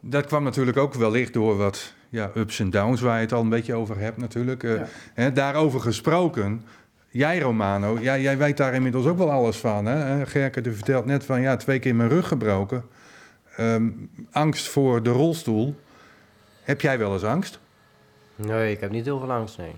Dat 0.00 0.26
kwam 0.26 0.42
natuurlijk 0.42 0.76
ook 0.76 0.94
wellicht 0.94 1.32
door 1.32 1.56
wat 1.56 1.92
ja, 2.08 2.30
ups 2.34 2.60
en 2.60 2.70
downs 2.70 3.00
waar 3.00 3.16
je 3.16 3.20
het 3.20 3.32
al 3.32 3.40
een 3.40 3.48
beetje 3.48 3.74
over 3.74 3.98
hebt 3.98 4.16
natuurlijk. 4.16 4.62
Eh, 4.62 4.74
Ja. 4.76 4.86
hè, 5.14 5.32
daarover 5.32 5.80
gesproken, 5.80 6.64
jij 7.08 7.40
Romano, 7.40 7.98
ja, 8.00 8.18
jij 8.18 8.38
weet 8.38 8.56
daar 8.56 8.74
inmiddels 8.74 9.06
ook 9.06 9.18
wel 9.18 9.30
alles 9.30 9.56
van. 9.56 9.86
Hè? 9.86 10.26
Gerke 10.26 10.60
de 10.60 10.72
vertelt 10.72 11.04
net 11.04 11.24
van 11.24 11.40
ja, 11.40 11.56
twee 11.56 11.78
keer 11.78 11.94
mijn 11.94 12.08
rug 12.08 12.28
gebroken. 12.28 12.84
Ehm, 13.56 13.88
angst 14.32 14.68
voor 14.68 15.02
de 15.02 15.10
rolstoel. 15.10 15.74
Heb 16.62 16.80
jij 16.80 16.98
wel 16.98 17.12
eens 17.12 17.24
angst? 17.24 17.58
Nee, 18.36 18.72
ik 18.72 18.80
heb 18.80 18.90
niet 18.90 19.04
heel 19.04 19.18
veel 19.18 19.32
angst, 19.32 19.58
nee. 19.58 19.72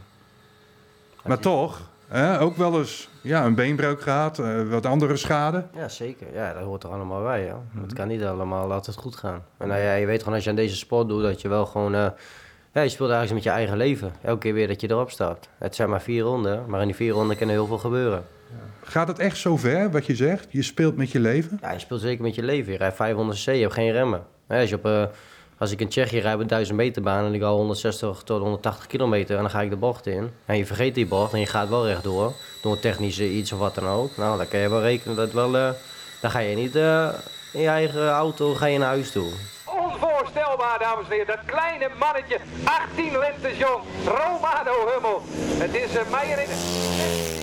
Maar 1.24 1.38
toch, 1.38 1.90
hè, 2.08 2.40
ook 2.40 2.56
wel 2.56 2.78
eens 2.78 3.08
ja, 3.20 3.44
een 3.44 3.54
beenbreuk 3.54 4.00
gehad, 4.02 4.38
eh, 4.38 4.62
wat 4.68 4.86
andere 4.86 5.16
schade. 5.16 5.64
Ja, 5.74 5.88
zeker. 5.88 6.26
Ja, 6.34 6.52
dat 6.52 6.62
hoort 6.62 6.82
er 6.82 6.90
allemaal 6.90 7.22
bij. 7.22 7.44
Ja. 7.44 7.62
Mhm. 7.72 7.82
Het 7.82 7.92
kan 7.92 8.08
niet 8.08 8.22
allemaal 8.22 8.72
altijd 8.72 8.96
goed 8.96 9.16
gaan. 9.16 9.44
En 9.56 9.68
nou 9.68 9.80
ja, 9.80 9.94
je 9.94 10.06
weet 10.06 10.18
gewoon 10.18 10.34
als 10.34 10.44
je 10.44 10.50
aan 10.50 10.56
deze 10.56 10.76
sport 10.76 11.08
doet, 11.08 11.22
dat 11.22 11.40
je 11.40 11.48
wel 11.48 11.66
gewoon... 11.66 11.94
eh, 11.94 12.06
ja, 12.72 12.82
je 12.82 12.88
speelt 12.88 13.10
eigenlijk 13.10 13.44
met 13.44 13.52
je 13.52 13.58
eigen 13.58 13.76
leven. 13.76 14.12
Elke 14.22 14.38
keer 14.40 14.54
weer 14.54 14.68
dat 14.68 14.80
je 14.80 14.90
erop 14.90 15.10
staat. 15.10 15.48
Het 15.58 15.74
zijn 15.74 15.90
maar 15.90 16.00
vier 16.00 16.22
ronden, 16.22 16.64
maar 16.68 16.80
in 16.80 16.86
die 16.86 16.96
vier 16.96 17.12
ronden 17.12 17.36
kan 17.36 17.46
er 17.46 17.52
heel 17.52 17.66
veel 17.66 17.78
gebeuren. 17.78 18.24
Gaat 18.82 19.08
het 19.08 19.18
echt 19.18 19.36
zo 19.38 19.56
ver, 19.56 19.90
wat 19.90 20.06
je 20.06 20.14
zegt? 20.14 20.46
Je 20.50 20.62
speelt 20.62 20.96
met 20.96 21.10
je 21.10 21.20
leven? 21.20 21.58
Ja, 21.62 21.72
je 21.72 21.78
speelt 21.78 22.00
zeker 22.00 22.22
met 22.22 22.34
je 22.34 22.42
leven. 22.42 22.72
Je 22.72 22.78
rijdt 22.78 22.96
500 22.96 23.38
cc, 23.38 23.44
je 23.44 23.50
hebt 23.60 23.72
geen 23.72 23.92
remmen. 23.92 24.24
Als, 24.48 24.68
je 24.68 24.74
op, 24.76 24.84
eh, 24.86 25.04
als 25.58 25.70
ik 25.70 25.80
in 25.80 25.88
Tsjechië 25.88 26.18
rijd 26.18 26.34
op 26.34 26.40
een 26.40 26.46
1000 26.46 26.76
meter 26.76 27.02
baan 27.02 27.24
en 27.24 27.34
ik 27.34 27.42
al 27.42 27.56
160 27.56 28.22
tot 28.22 28.40
180 28.40 28.86
kilometer 28.86 29.36
en 29.36 29.40
dan 29.42 29.50
ga 29.50 29.60
ik 29.62 29.70
de 29.70 29.76
bocht 29.76 30.06
in. 30.06 30.30
En 30.44 30.56
je 30.56 30.66
vergeet 30.66 30.94
die 30.94 31.06
bocht 31.06 31.32
en 31.32 31.40
je 31.40 31.46
gaat 31.46 31.68
wel 31.68 31.86
rechtdoor. 31.86 32.32
Door 32.62 32.78
technisch 32.78 33.20
iets 33.20 33.52
of 33.52 33.58
wat 33.58 33.74
dan 33.74 33.86
ook. 33.86 34.16
Nou, 34.16 34.36
dan 34.36 34.48
kan 34.48 34.60
je 34.60 34.68
wel 34.70 34.80
rekenen 34.80 35.16
dat 35.16 35.32
wel... 35.32 35.56
eh, 35.56 35.70
dan 36.20 36.30
ga 36.30 36.38
je 36.38 36.56
niet 36.56 36.76
eh, 36.76 37.08
in 37.52 37.60
je 37.60 37.68
eigen 37.68 38.08
auto 38.08 38.54
ga 38.54 38.66
je 38.66 38.78
naar 38.78 38.88
huis 38.88 39.10
toe. 39.10 39.32
Onvoorstelbaar, 39.64 40.78
dames 40.78 41.04
en 41.06 41.10
heren. 41.12 41.26
Dat 41.26 41.44
kleine 41.46 41.88
mannetje, 41.98 42.38
18 42.64 43.18
lentes 43.18 43.58
jong, 43.58 43.82
Romano 44.04 44.88
Hummel. 44.92 45.22
Het 45.58 45.74
is 45.74 45.94
een 45.94 46.10
Meijer 46.10 46.38
in... 46.38 47.35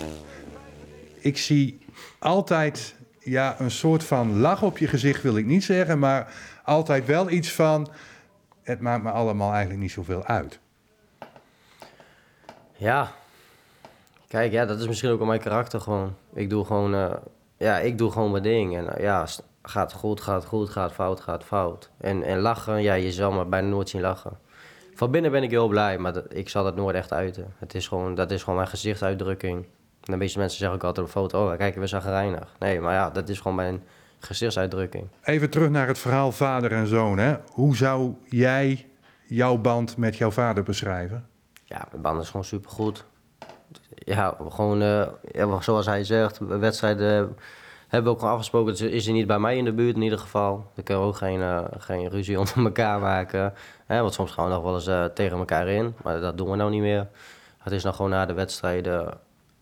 ik 1.23 1.37
zie 1.37 1.85
altijd 2.19 2.95
ja, 3.19 3.59
een 3.59 3.71
soort 3.71 4.03
van 4.03 4.39
lach 4.39 4.61
op 4.63 4.77
je 4.77 4.87
gezicht, 4.87 5.21
wil 5.21 5.37
ik 5.37 5.45
niet 5.45 5.63
zeggen, 5.63 5.99
maar 5.99 6.33
altijd 6.63 7.05
wel 7.05 7.29
iets 7.29 7.51
van. 7.51 7.87
Het 8.61 8.79
maakt 8.79 9.03
me 9.03 9.11
allemaal 9.11 9.51
eigenlijk 9.51 9.81
niet 9.81 9.91
zoveel 9.91 10.25
uit. 10.25 10.59
Ja. 12.75 13.11
Kijk, 14.27 14.51
ja, 14.51 14.65
dat 14.65 14.79
is 14.79 14.87
misschien 14.87 15.09
ook 15.09 15.17
wel 15.17 15.27
mijn 15.27 15.39
karakter 15.39 15.81
gewoon. 15.81 16.15
Ik 16.33 16.49
doe 16.49 16.65
gewoon, 16.65 16.93
eh, 16.93 17.13
ja, 17.57 17.79
ik 17.79 17.97
doe 17.97 18.11
gewoon 18.11 18.31
mijn 18.31 18.43
ding. 18.43 18.77
En 18.77 18.95
eh, 18.95 19.03
ja, 19.03 19.27
gaat 19.61 19.93
goed, 19.93 20.21
gaat 20.21 20.45
goed, 20.45 20.69
gaat 20.69 20.93
fout, 20.93 21.21
gaat 21.21 21.43
fout. 21.43 21.89
En, 21.97 22.23
en 22.23 22.39
lachen, 22.39 22.81
ja, 22.81 22.93
je 22.93 23.11
zal 23.11 23.31
me 23.31 23.45
bijna 23.45 23.67
nooit 23.67 23.89
zien 23.89 24.01
lachen. 24.01 24.37
van 24.93 25.11
binnen 25.11 25.31
ben 25.31 25.43
ik 25.43 25.49
heel 25.49 25.67
blij, 25.67 25.97
maar 25.97 26.13
ik 26.29 26.49
zal 26.49 26.63
dat 26.63 26.75
nooit 26.75 26.95
echt 26.95 27.11
uiten. 27.11 27.53
Het 27.57 27.75
is 27.75 27.87
gewoon, 27.87 28.15
dat 28.15 28.31
is 28.31 28.39
gewoon 28.39 28.55
mijn 28.55 28.69
gezichtsuitdrukking. 28.69 29.65
De 30.03 30.17
meeste 30.17 30.39
mensen 30.39 30.57
zeggen 30.57 30.77
ook 30.77 30.83
altijd 30.83 31.05
op 31.05 31.11
foto, 31.11 31.51
oh, 31.51 31.57
kijk, 31.57 31.75
we 31.75 31.87
zijn 31.87 32.01
gereinigd. 32.01 32.51
Nee, 32.59 32.81
maar 32.81 32.93
ja, 32.93 33.09
dat 33.09 33.29
is 33.29 33.37
gewoon 33.37 33.55
mijn 33.55 33.83
gezichtsuitdrukking. 34.19 35.07
Even 35.23 35.49
terug 35.49 35.69
naar 35.69 35.87
het 35.87 35.99
verhaal 35.99 36.31
vader 36.31 36.71
en 36.71 36.87
zoon. 36.87 37.17
Hè? 37.17 37.35
Hoe 37.51 37.75
zou 37.75 38.13
jij 38.25 38.87
jouw 39.27 39.57
band 39.57 39.97
met 39.97 40.17
jouw 40.17 40.31
vader 40.31 40.63
beschrijven? 40.63 41.27
Ja, 41.63 41.87
mijn 41.91 42.01
band 42.01 42.21
is 42.21 42.27
gewoon 42.27 42.45
supergoed. 42.45 43.05
Ja, 43.95 44.37
gewoon 44.49 44.81
eh, 44.81 45.07
ja, 45.31 45.61
zoals 45.61 45.85
hij 45.85 46.03
zegt, 46.03 46.37
wedstrijden 46.37 47.35
hebben 47.87 48.03
we 48.03 48.09
ook 48.09 48.19
gewoon 48.19 48.33
afgesproken. 48.33 48.71
Het 48.71 48.81
is 48.81 49.05
hij 49.05 49.13
niet 49.13 49.27
bij 49.27 49.39
mij 49.39 49.57
in 49.57 49.65
de 49.65 49.73
buurt 49.73 49.95
in 49.95 50.01
ieder 50.01 50.19
geval. 50.19 50.71
Dan 50.75 50.83
kunnen 50.83 51.03
we 51.03 51.09
ook 51.09 51.17
geen, 51.17 51.41
eh, 51.41 51.63
geen 51.77 52.09
ruzie 52.09 52.39
onder 52.39 52.57
elkaar 52.57 52.99
maken. 52.99 53.53
Hè, 53.85 54.01
want 54.01 54.13
soms 54.13 54.31
gaan 54.31 54.45
we 54.45 54.51
nog 54.51 54.63
wel 54.63 54.73
eens 54.73 54.87
eh, 54.87 55.05
tegen 55.05 55.37
elkaar 55.37 55.67
in. 55.67 55.95
Maar 56.03 56.19
dat 56.19 56.37
doen 56.37 56.49
we 56.49 56.55
nou 56.55 56.69
niet 56.69 56.81
meer. 56.81 57.07
Het 57.57 57.73
is 57.73 57.83
dan 57.83 57.93
gewoon 57.93 58.11
na 58.11 58.25
de 58.25 58.33
wedstrijden. 58.33 59.17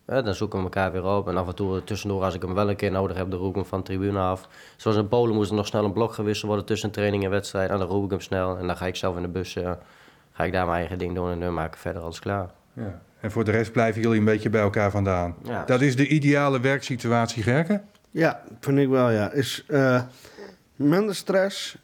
Hè, 0.06 0.22
dan 0.22 0.34
zoeken 0.34 0.58
we 0.58 0.64
elkaar 0.64 0.92
weer 0.92 1.04
op. 1.04 1.28
En 1.28 1.36
af 1.36 1.46
en 1.48 1.54
toe 1.54 1.84
tussendoor, 1.84 2.22
als 2.22 2.34
ik 2.34 2.42
hem 2.42 2.54
wel 2.54 2.68
een 2.70 2.76
keer 2.76 2.90
nodig 2.90 3.16
heb, 3.16 3.30
dan 3.30 3.38
roep 3.40 3.50
ik 3.50 3.54
hem 3.54 3.64
van 3.64 3.78
de 3.78 3.84
tribune 3.84 4.18
af. 4.18 4.48
Zoals 4.76 4.96
in 4.96 5.08
Polen 5.08 5.34
moest 5.34 5.50
er 5.50 5.56
nog 5.56 5.66
snel 5.66 5.84
een 5.84 5.92
blok 5.92 6.12
gewisseld 6.12 6.46
worden 6.46 6.66
tussen 6.66 6.90
training 6.90 7.24
en 7.24 7.30
wedstrijd. 7.30 7.70
En 7.70 7.78
dan 7.78 7.88
roep 7.88 8.04
ik 8.04 8.10
hem 8.10 8.20
snel. 8.20 8.58
En 8.58 8.66
dan 8.66 8.76
ga 8.76 8.86
ik 8.86 8.96
zelf 8.96 9.16
in 9.16 9.22
de 9.22 9.28
bus, 9.28 9.56
eh, 9.56 9.72
ga 10.32 10.44
ik 10.44 10.52
daar 10.52 10.66
mijn 10.66 10.78
eigen 10.78 10.98
ding 10.98 11.14
doen. 11.14 11.30
En 11.30 11.40
dan 11.40 11.54
maak 11.54 11.72
ik 11.72 11.80
verder 11.80 12.02
alles 12.02 12.18
klaar. 12.18 12.50
Ja. 12.72 13.00
En 13.20 13.30
voor 13.30 13.44
de 13.44 13.50
rest 13.50 13.72
blijven 13.72 14.02
jullie 14.02 14.18
een 14.18 14.24
beetje 14.24 14.50
bij 14.50 14.60
elkaar 14.60 14.90
vandaan. 14.90 15.34
Ja. 15.42 15.64
Dat 15.64 15.80
is 15.80 15.96
de 15.96 16.08
ideale 16.08 16.60
werksituatie, 16.60 17.42
Gerke? 17.42 17.80
Ja, 18.10 18.42
vind 18.60 18.78
ik 18.78 18.88
wel, 18.88 19.10
ja. 19.10 19.30
Is 19.30 19.64
eh, 19.68 20.02
minder 20.76 21.14
stress, 21.14 21.78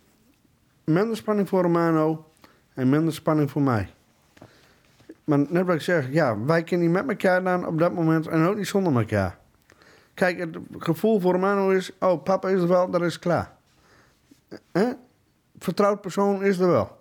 minder 0.84 1.16
spanning 1.16 1.48
voor 1.48 1.62
Romano 1.62 2.26
en 2.75 2.88
minder 2.88 3.14
spanning 3.14 3.50
voor 3.50 3.62
mij. 3.62 3.88
Maar 5.28 5.38
net 5.49 5.66
wat 5.66 5.75
ik 5.75 5.80
zeg, 5.80 6.12
ja, 6.12 6.44
wij 6.44 6.62
kunnen 6.62 6.87
niet 6.87 6.97
met 6.97 7.08
elkaar 7.08 7.44
dan 7.44 7.66
op 7.66 7.78
dat 7.78 7.92
moment 7.92 8.26
en 8.26 8.47
ook 8.47 8.56
niet 8.56 8.66
zonder 8.66 8.97
elkaar. 8.97 9.38
Kijk, 10.14 10.38
het 10.38 10.58
gevoel 10.78 11.20
voor 11.20 11.32
Romano 11.32 11.70
is, 11.70 11.92
oh, 12.00 12.23
papa 12.23 12.49
is 12.49 12.61
er 12.61 12.68
wel, 12.68 12.90
dat 12.90 13.02
is 13.02 13.18
klaar. 13.18 13.52
Hè? 14.73 14.92
Vertrouwd 15.58 16.00
persoon 16.00 16.44
is 16.44 16.58
er 16.58 16.68
wel. 16.68 17.00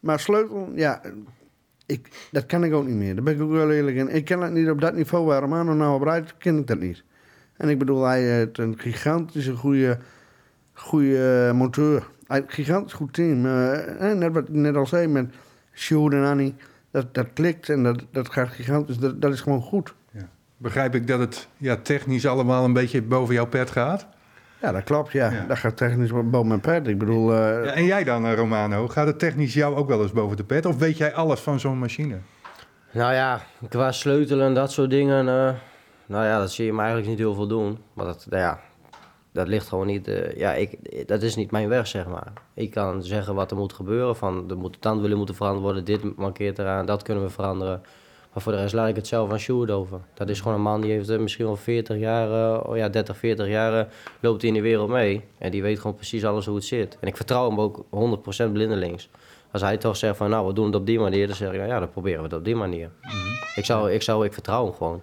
Maar 0.00 0.20
sleutel, 0.20 0.70
ja, 0.74 1.00
ik, 1.86 2.28
dat 2.30 2.46
kan 2.46 2.64
ik 2.64 2.72
ook 2.72 2.86
niet 2.86 2.96
meer. 2.96 3.14
Daar 3.14 3.24
ben 3.24 3.34
ik 3.34 3.40
ook 3.40 3.50
wel 3.50 3.70
eerlijk 3.70 3.96
in. 3.96 4.08
Ik 4.08 4.24
ken 4.24 4.40
het 4.40 4.52
niet 4.52 4.70
op 4.70 4.80
dat 4.80 4.94
niveau 4.94 5.26
waar 5.26 5.40
Romano 5.40 5.74
nou 5.74 5.94
op 5.94 6.02
rijdt, 6.02 6.36
ken 6.38 6.58
ik 6.58 6.66
dat 6.66 6.78
niet. 6.78 7.04
En 7.56 7.68
ik 7.68 7.78
bedoel, 7.78 8.04
hij 8.04 8.22
heeft 8.22 8.58
een 8.58 8.78
gigantische 8.78 9.56
goede, 9.56 9.98
goede 10.72 11.52
motor. 11.54 12.10
Hij 12.26 12.36
heeft 12.36 12.48
een 12.48 12.54
gigantisch 12.54 12.92
goed 12.92 13.12
team. 13.12 13.46
Eh, 13.46 14.12
net 14.12 14.32
wat 14.32 14.48
ik 14.48 14.54
net 14.54 14.76
al 14.76 14.86
zei 14.86 15.06
met 15.06 15.34
Sjoerd 15.76 16.12
en 16.12 16.24
Annie. 16.24 16.54
Dat, 16.90 17.14
dat 17.14 17.26
klikt 17.34 17.68
en 17.68 17.82
dat, 17.82 18.02
dat 18.10 18.30
gaat 18.32 18.48
gigantisch. 18.48 18.98
Dat, 18.98 19.22
dat 19.22 19.32
is 19.32 19.40
gewoon 19.40 19.62
goed. 19.62 19.94
Begrijp 20.58 20.94
ik 20.94 21.06
dat 21.06 21.18
het 21.18 21.48
ja, 21.56 21.76
technisch 21.76 22.26
allemaal 22.26 22.64
een 22.64 22.72
beetje 22.72 23.02
boven 23.02 23.34
jouw 23.34 23.46
pet 23.46 23.70
gaat? 23.70 24.06
Ja, 24.62 24.72
dat 24.72 24.84
klopt. 24.84 25.12
Ja. 25.12 25.30
Ja. 25.30 25.44
Dat 25.48 25.58
gaat 25.58 25.76
technisch 25.76 26.10
boven 26.12 26.46
mijn 26.46 26.60
pet. 26.60 26.86
Ik 26.88 26.98
bedoel, 26.98 27.32
eh, 27.32 27.64
Ja, 27.64 27.70
en 27.72 27.84
jij 27.84 28.04
dan, 28.04 28.26
eh, 28.26 28.34
Romano? 28.34 28.88
Gaat 28.88 29.06
het 29.06 29.18
technisch 29.18 29.54
jou 29.54 29.74
ook 29.76 29.88
wel 29.88 30.02
eens 30.02 30.12
boven 30.12 30.36
de 30.36 30.44
pet? 30.44 30.66
Of 30.66 30.78
weet 30.78 30.96
jij 30.96 31.14
alles 31.14 31.40
van 31.40 31.60
zo'n 31.60 31.78
machine? 31.78 32.16
Nou 32.92 33.12
ja, 33.14 33.40
qua 33.68 33.92
sleutelen 33.92 34.46
en 34.46 34.54
dat 34.54 34.72
soort 34.72 34.90
dingen. 34.90 35.28
eh, 35.28 35.54
nou 36.06 36.24
ja, 36.24 36.38
dat 36.38 36.52
zie 36.52 36.64
je 36.64 36.72
me 36.72 36.78
eigenlijk 36.78 37.08
niet 37.08 37.18
heel 37.18 37.34
veel 37.34 37.46
doen. 37.46 37.78
Maar 37.92 38.06
dat, 38.06 38.26
nou 38.30 38.42
ja, 38.42 38.60
dat 39.36 39.48
ligt 39.48 39.68
gewoon 39.68 39.86
niet. 39.86 40.08
eh, 40.08 40.36
ja, 40.36 40.52
ik, 40.52 40.78
dat 41.08 41.22
is 41.22 41.36
niet 41.36 41.50
mijn 41.50 41.68
weg, 41.68 41.86
zeg 41.86 42.06
maar. 42.06 42.32
Ik 42.54 42.70
kan 42.70 43.02
zeggen 43.02 43.34
wat 43.34 43.50
er 43.50 43.56
moet 43.56 43.72
gebeuren. 43.72 44.16
Van 44.16 44.44
er 44.50 44.56
moet 44.56 44.80
tandwielen 44.80 45.16
moeten 45.16 45.34
veranderd 45.34 45.64
worden. 45.64 45.84
Dit 45.84 46.16
mankeert 46.16 46.58
eraan. 46.58 46.86
Dat 46.86 47.02
kunnen 47.02 47.24
we 47.24 47.30
veranderen. 47.30 47.82
Maar 48.32 48.42
voor 48.42 48.52
de 48.52 48.60
rest 48.60 48.74
laat 48.74 48.88
ik 48.88 48.96
het 48.96 49.06
zelf 49.06 49.30
aan 49.30 49.38
Sjoerd 49.38 49.70
over. 49.70 50.00
Dat 50.14 50.28
is 50.28 50.40
gewoon 50.40 50.56
een 50.56 50.62
man 50.62 50.80
die 50.80 50.90
heeft 50.90 51.08
eh, 51.08 51.18
misschien 51.18 51.44
wel 51.44 51.56
40 51.56 51.96
jaar, 51.98 52.60
oh 52.66 52.76
ja, 52.76 52.88
30, 52.88 53.16
40 53.16 53.48
jaar 53.48 53.88
loopt 54.20 54.40
hij 54.40 54.50
in 54.50 54.56
de 54.56 54.62
wereld 54.62 54.88
mee. 54.88 55.24
En 55.38 55.50
die 55.50 55.62
weet 55.62 55.78
gewoon 55.80 55.96
precies 55.96 56.24
alles 56.24 56.46
hoe 56.46 56.54
het 56.54 56.64
zit. 56.64 56.96
En 57.00 57.08
ik 57.08 57.16
vertrouw 57.16 57.48
hem 57.48 57.60
ook 57.60 57.84
100% 58.48 58.52
blindelings. 58.52 59.08
Als 59.52 59.62
hij 59.62 59.76
toch 59.76 59.96
zegt 59.96 60.16
van 60.16 60.30
nou, 60.30 60.46
we 60.46 60.52
doen 60.52 60.66
het 60.66 60.74
op 60.74 60.86
die 60.86 60.98
manier, 60.98 61.26
dan 61.26 61.36
zeg 61.36 61.50
ik 61.52 61.56
nou 61.56 61.68
ja, 61.68 61.78
dan 61.78 61.90
proberen 61.90 62.18
we 62.18 62.24
het 62.24 62.36
op 62.36 62.44
die 62.44 62.56
manier. 62.56 62.90
ik, 63.54 63.64
zou, 63.64 63.90
ik, 63.92 64.02
zou, 64.02 64.24
ik 64.24 64.32
vertrouw 64.32 64.64
hem 64.64 64.74
gewoon. 64.74 65.02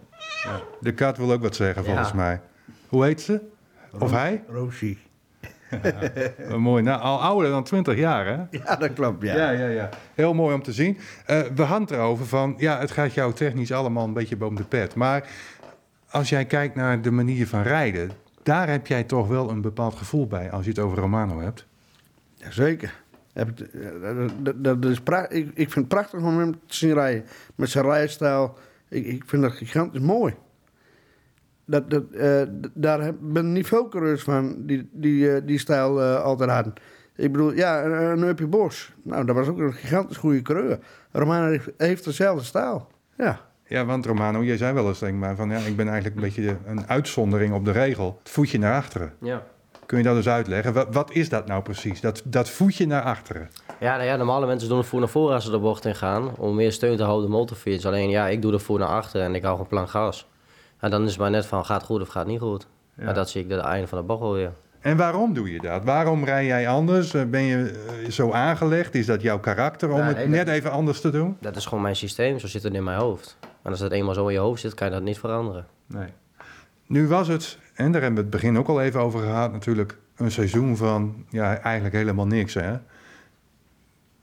De 0.80 0.94
kat 0.94 1.18
wil 1.18 1.32
ook 1.32 1.42
wat 1.42 1.56
zeggen, 1.56 1.84
Ja. 1.84 1.88
volgens 1.90 2.14
mij. 2.14 2.42
Hoe 2.88 3.06
heet 3.06 3.22
ze? 3.22 3.40
Of 4.00 4.12
hij? 4.12 4.44
Eh, 6.38 6.56
mooi. 6.56 6.84
Nou, 6.84 7.02
al 7.02 7.22
ouder 7.22 7.50
dan 7.52 7.64
20 7.64 7.98
jaar, 7.98 8.26
hè? 8.26 8.58
Ja, 8.66 8.76
dat 8.76 8.94
klopt, 8.94 9.24
ja. 9.24 9.36
Ja, 9.36 9.50
ja, 9.50 9.68
ja. 9.68 9.90
Heel 10.14 10.34
mooi 10.34 10.56
om 10.56 10.64
te 10.64 10.72
zien. 10.74 10.98
Eh, 11.26 11.42
we 11.56 11.62
hadden 11.64 11.98
erover 11.98 12.26
van, 12.26 12.54
ja, 12.58 12.80
het 12.80 12.92
gaat 12.92 13.14
jou 13.14 13.34
technisch 13.34 13.72
allemaal 13.72 14.06
een 14.06 14.14
beetje 14.14 14.36
boven 14.38 14.56
de 14.56 14.64
pet. 14.64 14.96
Maar 14.96 15.28
als 16.10 16.30
jij 16.30 16.46
kijkt 16.46 16.76
naar 16.76 17.02
de 17.02 17.12
manier 17.12 17.48
van 17.48 17.62
rijden, 17.62 18.12
daar 18.44 18.70
heb 18.70 18.88
jij 18.88 19.04
toch 19.04 19.28
wel 19.28 19.50
een 19.50 19.62
bepaald 19.62 19.96
gevoel 19.96 20.28
bij 20.28 20.52
als 20.52 20.64
je 20.64 20.70
het 20.70 20.80
over 20.80 20.98
Romano 20.98 21.40
hebt. 21.40 21.66
Jazeker. 22.36 23.02
Ik- 23.34 23.70
Dat, 24.64 24.86
is 24.86 24.98
ik, 25.30 25.48
ik 25.54 25.72
vind 25.72 25.76
het 25.76 25.88
prachtig 25.88 26.20
om 26.20 26.38
hem 26.38 26.52
te 26.52 26.76
zien 26.76 26.94
rijden. 26.94 27.26
Met 27.56 27.70
zijn 27.70 27.86
rijstijl. 27.86 28.58
Ik, 28.90 29.06
ik 29.06 29.24
vind 29.26 29.42
dat 29.42 29.52
gigantisch 29.52 30.02
mooi. 30.02 30.34
Dat, 31.66 31.90
dat, 31.90 32.04
eh, 32.12 32.42
daar 32.74 33.02
heb, 33.02 33.16
ben 33.20 33.46
ik 33.46 33.52
niet 33.52 33.68
veel 33.68 33.88
coureurs 33.88 34.24
van 34.24 34.56
die 34.58 34.90
die, 34.92 35.32
eh, 35.32 35.42
die 35.46 35.60
stijl 35.60 36.02
eh, 36.02 36.24
altijd 36.24 36.50
hadden. 36.50 36.74
Ik 37.16 37.32
bedoel, 37.32 37.54
ja, 37.54 37.84
een, 37.84 37.92
een 37.92 38.28
Uppie 38.28 38.48
Bos. 38.48 38.94
Nou, 39.04 39.26
dat 39.26 39.36
was 39.36 39.48
ook 39.48 39.58
een 39.58 39.74
gigantisch 39.74 40.18
goede 40.18 40.42
coureur. 40.42 40.80
Romano 41.12 41.48
heeft, 41.48 41.70
heeft 41.78 42.06
dezelfde 42.06 42.44
stijl. 42.44 42.88
Ja. 43.18 43.40
Ja, 43.68 43.86
want 43.86 44.06
Romano, 44.06 44.44
jij 44.44 44.58
zei 44.58 44.74
wel 44.74 44.88
eens 44.88 45.00
tegen 45.00 45.20
mij 45.20 45.36
van, 45.36 45.50
ja, 45.50 45.58
ik 45.58 45.76
ben 45.76 45.88
eigenlijk 45.88 46.16
een 46.16 46.22
beetje 46.22 46.58
een 46.66 46.88
uitzondering 46.88 47.54
op 47.54 47.66
de 47.66 47.72
regel. 47.72 48.20
Het 48.20 48.32
voetje 48.32 48.60
naar 48.60 48.76
achteren. 48.76 49.14
Ja. 49.22 49.44
Kun 49.86 49.98
je 49.98 50.04
dat 50.04 50.16
eens 50.16 50.28
uitleggen? 50.28 50.74
Wat, 50.74 50.88
wat 50.92 51.12
is 51.12 51.30
dat 51.30 51.48
nou 51.48 51.64
precies? 51.64 52.02
Dat, 52.02 52.22
dat 52.26 52.50
voetje 52.50 52.88
naar 52.88 53.02
achteren. 53.02 53.50
Ja, 53.80 53.96
nou 53.96 54.08
ja, 54.08 54.16
normale 54.16 54.46
mensen 54.46 54.70
doen 54.70 54.78
het 54.78 54.88
voer 54.88 55.00
naar 55.00 55.10
voren 55.10 55.34
als 55.34 55.44
ze 55.44 55.52
de 55.52 55.60
bocht 55.60 55.86
in 55.86 55.96
gaan. 55.96 56.36
Om 56.38 56.56
meer 56.56 56.72
steun 56.72 56.98
te 56.98 57.04
houden 57.04 57.26
op 57.26 57.32
de 57.32 57.38
motorfiets. 57.38 57.86
Alleen 57.86 58.10
ja, 58.10 58.28
ik 58.28 58.42
doe 58.42 58.52
de 58.52 58.60
voer 58.60 58.80
naar 58.80 58.88
achter 58.88 59.22
en 59.22 59.36
ik 59.36 59.42
hou 59.42 59.54
gewoon 59.54 59.70
plan 59.70 59.90
gas. 59.90 60.28
En 60.84 60.90
dan 60.90 61.04
is 61.04 61.10
het 61.10 61.20
maar 61.20 61.30
net 61.30 61.46
van 61.46 61.66
gaat 61.66 61.84
goed 61.84 62.02
of 62.02 62.08
gaat 62.08 62.28
niet 62.28 62.40
goed. 62.40 62.68
Ja. 62.98 63.04
Maar 63.04 63.14
dat 63.14 63.30
zie 63.30 63.44
ik 63.46 63.52
aan 63.52 63.58
het 63.58 63.66
einde 63.66 63.88
van 63.88 63.98
de 63.98 64.04
bocht 64.04 64.34
weer. 64.34 64.52
En 64.80 64.98
waarom 64.98 65.34
doe 65.34 65.52
je 65.52 65.60
dat? 65.60 65.84
Waarom 65.84 66.26
rij 66.26 66.46
jij 66.46 66.68
anders? 66.68 67.14
Eh, 67.14 67.24
Ben 67.26 67.42
je 67.42 67.84
eh, 68.04 68.10
zo 68.10 68.32
aangelegd? 68.32 68.96
Is 68.96 69.06
dat 69.06 69.22
jouw 69.22 69.40
karakter 69.40 69.90
om 69.92 69.98
Ja, 69.98 70.04
het 70.04 70.28
net 70.30 70.46
dat- 70.46 70.56
even 70.56 70.72
anders 70.72 71.02
te 71.02 71.10
doen? 71.10 71.38
Dat 71.40 71.56
is 71.56 71.66
gewoon 71.66 71.84
mijn 71.84 71.96
systeem, 71.96 72.40
zo 72.40 72.48
zit 72.48 72.64
het 72.64 72.74
in 72.74 72.84
mijn 72.84 72.98
hoofd. 73.00 73.38
En 73.62 73.72
als 73.72 73.80
dat 73.80 73.92
eenmaal 73.92 74.14
zo 74.14 74.28
in 74.28 74.34
je 74.34 74.40
hoofd 74.40 74.62
zit, 74.62 74.74
kan 74.74 74.88
je 74.88 74.94
dat 74.94 75.04
niet 75.04 75.20
veranderen. 75.20 75.66
Nee. 75.86 76.08
Nu 76.88 77.08
was 77.08 77.28
het, 77.28 77.58
en 77.74 77.92
daar 77.92 78.02
hebben 78.02 78.20
we 78.24 78.30
het 78.30 78.42
begin 78.42 78.58
ook 78.58 78.68
al 78.68 78.82
even 78.82 79.00
over 79.00 79.20
gehad, 79.20 79.52
natuurlijk 79.52 79.98
een 80.16 80.32
seizoen 80.32 80.78
van 80.78 81.26
ja, 81.30 81.58
eigenlijk 81.58 81.96
helemaal 81.96 82.28
niks. 82.28 82.54
Hè? 82.54 82.74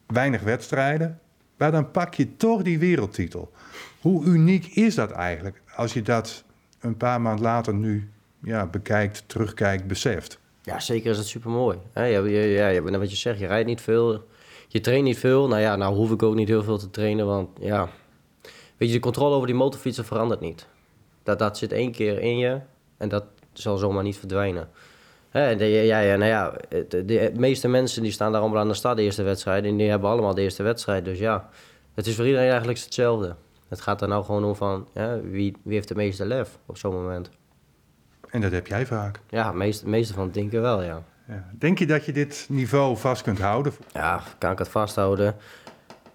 Weinig 0.07 0.43
wedstrijden, 0.43 1.19
maar 1.57 1.71
dan 1.73 1.91
pak 1.91 2.15
je 2.15 2.37
toch 2.37 2.63
die 2.63 2.79
wereldtitel. 2.79 3.53
Hoe 4.01 4.25
uniek 4.25 4.67
is 4.67 4.95
dat 4.95 5.11
eigenlijk 5.11 5.63
als 5.77 5.93
je 5.93 6.03
dat 6.03 6.45
een 6.81 6.97
paar 6.97 7.21
maanden 7.21 7.45
later 7.45 7.75
nu 7.75 8.11
ja, 8.43 8.67
bekijkt, 8.67 9.25
terugkijkt, 9.27 9.87
beseft? 9.87 10.39
Ja, 10.63 10.81
zeker 10.81 11.11
is 11.11 11.19
het 11.19 11.27
super 11.27 11.51
mooi. 11.51 11.79
Ja, 11.95 12.05
ja, 12.05 12.81
net 12.81 12.97
wat 12.97 13.11
je 13.11 13.17
zegt, 13.17 13.39
je 13.39 13.47
rijdt 13.47 13.69
niet 13.69 13.81
veel, 13.81 14.25
je 14.69 14.81
traint 14.81 15.05
niet 15.05 15.19
veel. 15.19 15.49
Nou 15.49 15.61
ja, 15.61 15.77
nou 15.77 15.95
hoef 15.95 16.11
ik 16.11 16.23
ook 16.23 16.35
niet 16.35 16.49
heel 16.49 16.63
veel 16.63 16.79
te 16.79 16.91
trainen, 16.91 17.27
want 17.27 17.49
ja, 17.61 17.89
weet 18.77 18.89
je, 18.89 18.95
de 18.95 19.01
controle 19.01 19.35
over 19.35 19.47
die 19.47 19.57
motorfietsen 19.57 20.05
verandert 20.05 20.41
niet. 20.41 20.67
Dat, 21.23 21.39
dat 21.39 21.59
zit 21.59 21.73
één 21.73 21.93
keer 21.93 22.21
in 22.21 22.39
je 22.39 22.61
en 22.97 23.09
dat 23.09 23.25
zal 23.53 23.77
zomaar 23.77 24.03
niet 24.03 24.17
verdwijnen. 24.17 24.69
Hè, 25.31 25.49
en 25.49 25.59
de, 25.59 25.65
ja, 25.65 25.99
ja, 25.99 26.17
nou 26.17 26.31
ja, 26.31 26.55
de, 26.89 27.33
meeste 27.37 27.69
mensen 27.69 28.03
die 28.03 28.13
staan 28.13 28.33
daar 28.33 28.41
allemaal 28.41 28.61
aan 28.61 28.69
de 28.69 28.75
start 28.75 28.97
de 28.97 29.03
eerste 29.03 29.23
wedstrijd 29.23 29.65
en 29.65 29.77
die 29.77 29.89
hebben 29.89 30.11
allemaal 30.11 30.35
de 30.35 30.43
eerste 30.43 30.63
wedstrijd. 30.63 31.05
Dus 31.05 31.19
ja, 31.19 31.49
het 31.95 32.07
is 32.07 32.15
voor 32.15 32.27
iedereen 32.27 32.51
eigenlijk 32.51 32.79
hetzelfde. 32.79 33.37
Het 33.71 33.81
gaat 33.81 34.03
er 34.03 34.09
nou 34.09 34.25
gewoon 34.25 34.45
om 34.45 34.55
van 34.55 34.89
ja, 34.95 35.21
wie, 35.21 35.57
wie 35.63 35.75
heeft 35.75 35.89
het 35.89 35.99
meeste 35.99 36.27
lef 36.27 36.59
op 36.67 36.77
zo'n 36.77 36.95
moment. 36.95 37.31
En 38.31 38.41
dat 38.41 38.53
heb 38.53 38.67
jij 38.67 38.87
vaak. 38.87 39.21
Ja, 39.29 39.53
meeste, 39.53 39.89
meeste 39.89 40.15
van 40.15 40.25
het 40.25 40.35
denken 40.35 40.61
wel, 40.61 40.83
ja. 40.83 41.03
Ja. 41.29 41.45
Denk 41.59 41.79
je 41.79 41.87
dat 41.87 42.05
je 42.05 42.13
dit 42.13 42.47
niveau 42.49 42.97
vast 42.97 43.23
kunt 43.23 43.39
houden? 43.39 43.73
Ja, 43.93 44.23
kan 44.39 44.53
ik 44.53 44.59
het 44.59 44.69
vasthouden? 44.69 45.37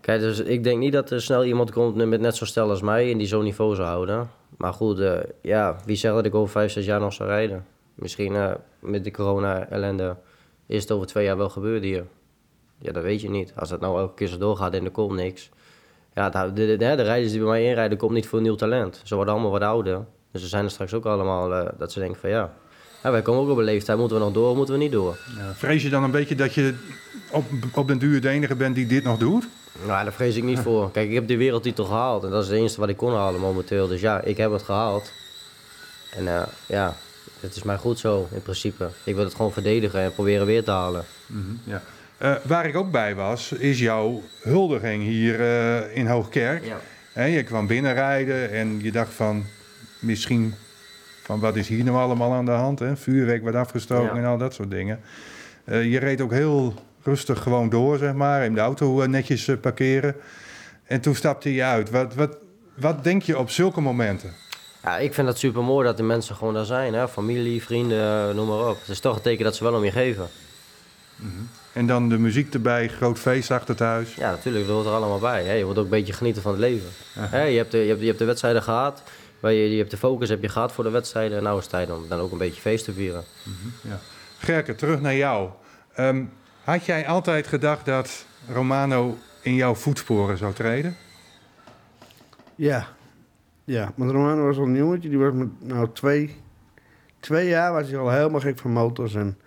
Kijk, 0.01 0.19
dus 0.19 0.39
ik 0.39 0.63
denk 0.63 0.79
niet 0.79 0.93
dat 0.93 1.11
er 1.11 1.21
snel 1.21 1.45
iemand 1.45 1.71
komt 1.71 1.95
met 1.95 2.21
net 2.21 2.35
zo 2.35 2.45
stel 2.45 2.69
als 2.69 2.81
mij 2.81 3.11
en 3.11 3.17
die 3.17 3.27
zo'n 3.27 3.43
niveau 3.43 3.75
zou 3.75 3.87
houden. 3.87 4.29
Maar 4.57 4.73
goed, 4.73 4.99
eh, 4.99 5.19
ja, 5.41 5.75
wie 5.85 5.95
zegt 5.95 6.15
dat 6.15 6.25
ik 6.25 6.35
over 6.35 6.51
vijf, 6.51 6.71
zes 6.71 6.85
jaar 6.85 6.99
nog 6.99 7.13
zou 7.13 7.29
rijden? 7.29 7.65
Misschien 7.93 8.35
eh, 8.35 8.51
met 8.79 9.03
de 9.03 9.11
corona-ellende 9.11 10.15
is 10.65 10.81
het 10.81 10.91
over 10.91 11.07
twee 11.07 11.25
jaar 11.25 11.37
wel 11.37 11.49
gebeurd 11.49 11.83
hier. 11.83 12.05
Ja, 12.77 12.91
dat 12.91 13.03
weet 13.03 13.21
je 13.21 13.29
niet. 13.29 13.53
Als 13.55 13.69
het 13.69 13.81
nou 13.81 13.99
elke 13.99 14.13
keer 14.13 14.27
zo 14.27 14.37
doorgaat 14.37 14.73
en 14.73 14.85
er 14.85 14.91
komt 14.91 15.15
niks. 15.15 15.49
Ja, 16.15 16.29
de, 16.29 16.53
de, 16.53 16.65
de, 16.65 16.77
de 16.77 17.01
rijders 17.01 17.31
die 17.31 17.41
bij 17.41 17.49
mij 17.49 17.65
inrijden, 17.65 17.97
komt 17.97 18.11
niet 18.11 18.27
voor 18.27 18.41
nieuw 18.41 18.55
talent. 18.55 19.01
Ze 19.03 19.15
worden 19.15 19.33
allemaal 19.33 19.51
wat 19.51 19.61
ouder. 19.61 20.05
Dus 20.31 20.41
ze 20.41 20.47
zijn 20.47 20.63
er 20.63 20.71
straks 20.71 20.93
ook 20.93 21.05
allemaal 21.05 21.53
eh, 21.53 21.69
dat 21.77 21.91
ze 21.91 21.99
denken 21.99 22.19
van 22.19 22.29
ja, 22.29 22.53
Ja, 23.03 23.11
wij 23.11 23.21
komen 23.21 23.41
ook 23.41 23.49
op 23.49 23.57
een 23.57 23.63
leeftijd, 23.63 23.97
moeten 23.97 24.17
we 24.17 24.23
nog 24.23 24.33
door 24.33 24.49
of 24.49 24.55
moeten 24.55 24.73
we 24.73 24.79
niet 24.79 24.91
door? 24.91 25.17
Ja, 25.37 25.53
vrees 25.53 25.83
je 25.83 25.89
dan 25.89 26.03
een 26.03 26.11
beetje 26.11 26.35
dat 26.35 26.53
je 26.53 26.73
op, 27.31 27.45
op 27.73 27.87
den 27.87 27.97
duur 27.97 28.21
de 28.21 28.29
enige 28.29 28.55
bent 28.55 28.75
die 28.75 28.87
dit 28.87 29.03
nog 29.03 29.17
doet? 29.17 29.47
Nou, 29.85 30.03
daar 30.03 30.13
vrees 30.13 30.35
ik 30.35 30.43
niet 30.43 30.59
voor. 30.59 30.91
Kijk, 30.91 31.07
ik 31.07 31.13
heb 31.13 31.27
de 31.27 31.37
wereldtitel 31.37 31.85
gehaald 31.85 32.23
en 32.23 32.29
dat 32.29 32.43
is 32.43 32.49
het 32.49 32.57
enige 32.57 32.79
wat 32.79 32.89
ik 32.89 32.97
kon 32.97 33.13
halen 33.13 33.39
momenteel. 33.39 33.87
Dus 33.87 34.01
ja, 34.01 34.21
ik 34.21 34.37
heb 34.37 34.51
het 34.51 34.63
gehaald. 34.63 35.11
En 36.15 36.27
eh, 36.27 36.43
ja, 36.67 36.95
het 37.39 37.55
is 37.55 37.63
mij 37.63 37.77
goed 37.77 37.99
zo 37.99 38.27
in 38.31 38.41
principe. 38.41 38.89
Ik 39.03 39.15
wil 39.15 39.23
het 39.23 39.35
gewoon 39.35 39.53
verdedigen 39.53 40.01
en 40.01 40.13
proberen 40.13 40.45
weer 40.45 40.63
te 40.63 40.71
halen. 40.71 41.05
Ja. 41.63 41.81
Eh, 42.17 42.33
waar 42.43 42.65
ik 42.65 42.75
ook 42.75 42.91
bij 42.91 43.15
was, 43.15 43.51
is 43.51 43.79
jouw 43.79 44.21
huldiging 44.41 45.03
hier 45.03 45.39
eh, 45.41 45.95
in 45.97 46.07
Hoogkerk. 46.07 46.63
Ja. 47.13 47.23
Je 47.23 47.43
kwam 47.43 47.67
binnenrijden 47.67 48.51
en 48.51 48.79
je 48.81 48.91
dacht 48.91 49.13
van 49.13 49.43
misschien 49.99 50.53
van 51.23 51.39
wat 51.39 51.55
is 51.55 51.67
hier 51.67 51.83
nou 51.83 51.97
allemaal 51.97 52.33
aan 52.33 52.45
de 52.45 52.51
hand? 52.51 52.79
Hè? 52.79 52.97
Vuurwerk 52.97 53.43
werd 53.43 53.55
afgestoken 53.55 54.15
Ja. 54.15 54.21
en 54.21 54.25
al 54.25 54.37
dat 54.37 54.53
soort 54.53 54.71
dingen. 54.71 54.99
Eh, 55.63 55.91
je 55.91 55.99
reed 55.99 56.21
ook 56.21 56.31
heel 56.31 56.73
rustig 57.03 57.41
gewoon 57.41 57.69
door, 57.69 57.97
zeg 57.97 58.13
maar. 58.13 58.43
In 58.45 58.53
de 58.53 58.59
auto 58.59 59.05
netjes 59.05 59.49
parkeren. 59.61 60.15
En 60.83 61.01
toen 61.01 61.15
stapte 61.15 61.53
je 61.53 61.63
uit. 61.63 61.89
Wat, 61.89 62.13
wat, 62.15 62.37
wat 62.75 63.03
denk 63.03 63.21
je 63.23 63.37
op 63.37 63.49
zulke 63.49 63.81
momenten? 63.81 64.33
Ja, 64.83 64.97
ik 64.97 65.13
vind 65.13 65.27
het 65.27 65.37
super 65.37 65.63
mooi 65.63 65.85
dat 65.85 65.97
de 65.97 66.03
mensen 66.03 66.35
gewoon 66.35 66.53
daar 66.53 66.65
zijn. 66.65 66.93
Hè? 66.93 67.07
Familie, 67.07 67.63
vrienden, 67.63 68.35
noem 68.35 68.47
maar 68.47 68.67
op. 68.69 68.79
Het 68.79 68.89
is 68.89 68.99
toch 68.99 69.15
een 69.15 69.21
teken 69.21 69.43
dat 69.43 69.55
ze 69.55 69.63
wel 69.63 69.73
om 69.73 69.83
je 69.83 69.91
geven. 69.91 70.27
En 71.75 71.87
dan 71.87 72.09
de 72.09 72.17
muziek 72.17 72.53
erbij, 72.53 72.87
groot 72.87 73.19
feest 73.19 73.51
achter 73.51 73.75
thuis. 73.75 74.15
Ja, 74.15 74.31
natuurlijk, 74.31 74.65
dat 74.65 74.75
hoort 74.75 74.87
er 74.87 74.93
allemaal 74.93 75.19
bij. 75.19 75.43
Hè? 75.43 75.53
Je 75.53 75.65
moet 75.65 75.77
ook 75.77 75.83
een 75.83 75.89
beetje 75.89 76.13
genieten 76.13 76.41
van 76.41 76.51
het 76.51 76.59
leven. 76.59 76.89
Hè? 77.19 77.43
Je, 77.43 77.57
hebt 77.57 77.71
de, 77.71 77.77
je, 77.77 77.87
hebt, 77.87 77.99
je 77.99 78.05
hebt 78.05 78.19
de 78.19 78.25
wedstrijden 78.25 78.63
gehad. 78.63 79.03
Waar 79.39 79.51
je, 79.51 79.71
je 79.71 79.77
hebt 79.77 79.91
de 79.91 79.97
focus 79.97 80.29
heb 80.29 80.41
je 80.41 80.49
gehad 80.49 80.71
voor 80.71 80.83
de 80.83 80.89
wedstrijden. 80.89 81.37
En 81.37 81.43
nou 81.43 81.57
is 81.57 81.63
het 81.63 81.71
tijd 81.71 81.91
om 81.91 82.07
dan 82.09 82.19
ook 82.19 82.31
een 82.31 82.37
beetje 82.37 82.61
feest 82.61 82.85
te 82.85 82.93
vieren. 82.93 83.23
Gerke, 84.37 84.75
terug 84.75 85.01
naar 85.01 85.15
jou. 85.15 85.49
Ehm, 85.93 86.23
had 86.63 86.85
jij 86.85 87.07
altijd 87.07 87.47
gedacht 87.47 87.85
dat 87.85 88.25
Romano 88.49 89.17
in 89.41 89.55
jouw 89.55 89.75
voetsporen 89.75 90.37
zou 90.37 90.53
treden? 90.53 90.95
Ja. 92.55 92.87
Ja, 93.63 93.91
want 93.95 94.11
Romano 94.11 94.45
was 94.45 94.57
al 94.57 94.63
een 94.63 94.75
jongetje. 94.75 95.09
Die 95.09 95.17
was 95.17 95.33
met 95.33 95.49
nou 95.59 95.89
twee, 95.93 96.35
twee 97.19 97.47
jaar 97.47 97.73
was 97.73 97.89
hij 97.89 97.97
al 97.97 98.11
helemaal 98.11 98.39
gek 98.39 98.59
van 98.59 98.71
motors. 98.71 99.15
En 99.15 99.37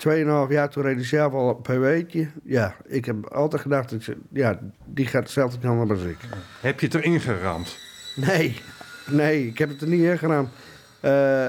tweeënhalf 0.00 0.50
jaar 0.50 0.68
toen 0.68 1.00
zelf 1.00 1.32
al 1.32 1.48
een 1.48 1.62
PW'tje. 1.62 2.28
Ja, 2.42 2.74
ik 2.86 3.04
heb 3.04 3.26
altijd 3.26 3.62
gedacht, 3.62 3.90
dat 3.90 4.02
ze, 4.02 4.16
ja, 4.32 4.58
die 4.84 5.06
gaat 5.06 5.22
hetzelfde 5.22 5.58
kant 5.58 5.90
als 5.90 6.02
ik. 6.02 6.18
Heb 6.60 6.80
je 6.80 6.86
het 6.86 6.94
erin 6.94 7.20
geramd? 7.20 7.78
Nee, 8.16 8.60
nee, 9.06 9.46
ik 9.46 9.58
heb 9.58 9.68
het 9.68 9.80
er 9.80 9.88
niet 9.88 10.02
in 10.02 10.18
gedaan. 10.18 10.50
Eh, 11.00 11.46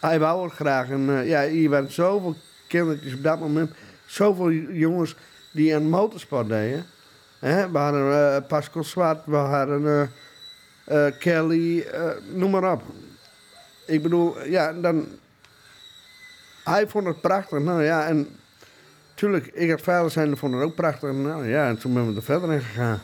hij 0.00 0.18
wou 0.18 0.44
het 0.44 0.52
graag. 0.52 0.90
En 0.90 1.18
eh, 1.18 1.28
ja, 1.28 1.48
hier 1.48 1.70
waren 1.70 1.92
zoveel 1.92 2.36
kindertjes 2.68 3.14
op 3.14 3.22
dat 3.22 3.40
moment. 3.40 3.70
Zoveel 4.06 4.50
jongens 4.52 5.16
die 5.52 5.74
aan 5.74 5.88
motorsport 5.88 6.48
deden. 6.48 6.84
Hè? 7.38 7.70
We 7.70 7.78
hadden 7.78 8.34
eh, 8.34 8.48
Pascal 8.48 8.84
Zwart, 8.84 9.26
we 9.26 9.36
hadden 9.36 10.10
Kelly, 11.18 11.86
noem 12.34 12.50
maar 12.50 12.72
op. 12.72 12.82
Ik 13.86 14.02
bedoel, 14.02 14.44
ja, 14.44 14.72
dan... 14.72 15.06
Hij 16.70 16.88
vond 16.88 17.06
het 17.06 17.20
prachtig. 17.20 17.58
Nou 17.58 17.82
ja, 17.82 18.06
en... 18.06 18.26
Tuurlijk, 19.14 19.46
ik 19.46 19.70
had 19.70 19.80
vader 19.80 20.10
zijn, 20.10 20.36
vond 20.36 20.54
het 20.54 20.62
ook 20.62 20.74
prachtig. 20.74 21.12
Nou 21.12 21.48
ja, 21.48 21.68
en 21.68 21.78
toen 21.78 21.94
ben 21.94 22.06
we 22.06 22.16
er 22.16 22.22
verder 22.22 22.52
in 22.52 22.60
gegaan. 22.60 23.00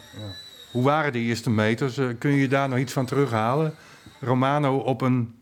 Hoe 0.73 0.85
waren 0.85 1.13
die 1.13 1.29
eerste 1.29 1.51
meters? 1.51 1.99
Eh, 1.99 2.07
kun 2.19 2.31
je 2.31 2.49
daar 2.49 2.69
nog 2.69 2.79
iets 2.79 2.93
van 2.93 3.07
terughalen? 3.07 3.75
Romano 4.21 4.77
op 4.77 5.01
een 5.01 5.35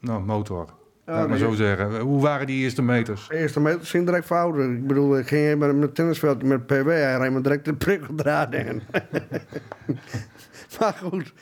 nou, 0.00 0.22
motor, 0.22 0.66
laat 1.04 1.22
ik 1.22 1.28
maar 1.28 1.38
zo 1.38 1.52
zeggen. 1.52 2.00
Hoe 2.00 2.20
waren 2.20 2.46
die 2.46 2.62
eerste 2.62 2.82
meters? 2.82 3.28
De 3.28 3.36
eerste 3.36 3.60
meter 3.60 3.86
ging 3.86 4.06
direct 4.06 4.26
fouten. 4.26 4.76
Ik 4.76 4.86
bedoel, 4.86 5.18
ik 5.18 5.28
ging 5.28 5.58
met 5.58 5.76
mijn 5.76 5.92
tennisveld 5.92 6.42
met 6.42 6.66
PW. 6.66 6.88
Hij 6.88 7.16
reed 7.16 7.32
me 7.32 7.40
direct 7.40 7.64
de 7.64 7.74
prikkeldraad 7.74 8.54
in. 8.54 8.82
maar 10.80 11.00
goed. 11.02 11.32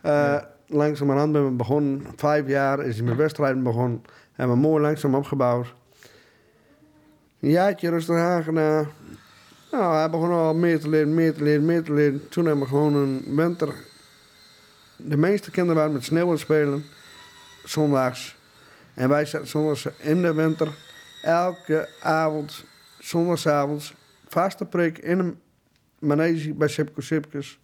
Eh 0.00 0.36
langzamerhand 0.72 1.32
ben 1.32 1.44
we 1.44 1.50
begonnen. 1.50 2.02
Vijf 2.16 2.46
jaar 2.46 2.84
is 2.84 2.96
hij 2.96 3.04
met 3.04 3.16
wedstrijden 3.16 3.62
begonnen. 3.62 4.02
Hebben 4.32 4.56
we 4.56 4.62
mooi 4.62 4.82
langzaam 4.82 5.14
opgebouwd. 5.14 5.74
Een 7.40 7.50
jaartje 7.50 7.90
rustig 7.90 8.16
aangedaan. 8.16 8.88
Nou, 9.70 9.94
hij 9.96 10.10
begon 10.10 10.30
al 10.30 10.54
meer 10.54 10.80
te 10.80 10.88
leren, 10.88 11.14
meer 11.14 11.34
te 11.34 11.42
leren, 11.42 11.64
meer 11.64 11.82
te 11.82 11.92
leren. 11.92 12.28
Toen 12.28 12.44
hebben 12.44 12.62
we 12.62 12.68
gewoon 12.68 12.94
een 12.94 13.24
winter... 13.36 13.74
De 14.96 15.16
meeste 15.16 15.50
kinderen 15.50 15.76
waren 15.76 15.92
met 15.92 16.04
sneeuw 16.04 16.24
aan 16.24 16.30
het 16.30 16.40
spelen. 16.40 16.84
Zondags. 17.64 18.36
En 18.94 19.08
wij 19.08 19.24
zaten 19.24 19.48
zondags 19.48 19.88
in 19.98 20.22
de 20.22 20.34
winter, 20.34 20.74
elke 21.22 21.88
avond, 22.00 22.64
zondagsavonds, 22.98 23.94
vaste 24.28 24.64
prik 24.64 24.98
in 24.98 25.18
een 25.18 25.40
manege 25.98 26.54
bij 26.54 26.68
Sipko 26.68 27.00
Sipkes. 27.00 27.58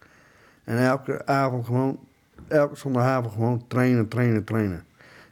En 0.63 0.77
elke 0.77 1.25
avond 1.25 1.65
gewoon, 1.65 1.99
elke 2.47 2.75
zondagavond 2.75 3.33
gewoon 3.33 3.67
trainen, 3.67 4.07
trainen, 4.07 4.43
trainen. 4.43 4.85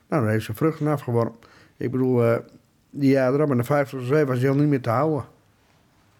Nou, 0.07 0.23
daar 0.23 0.31
heeft 0.31 0.45
ze 0.45 0.53
vruchten 0.53 0.87
afgeworpen. 0.87 1.49
Ik 1.77 1.91
bedoel, 1.91 2.23
eh, 2.23 2.37
die 2.89 3.09
jaar 3.09 3.33
erop 3.33 3.51
in 3.51 3.57
de 3.57 3.63
50 3.63 3.99
of 3.99 4.05
7 4.05 4.27
was 4.27 4.39
hij 4.39 4.49
al 4.49 4.55
niet 4.55 4.67
meer 4.67 4.81
te 4.81 4.89
houden. 4.89 5.25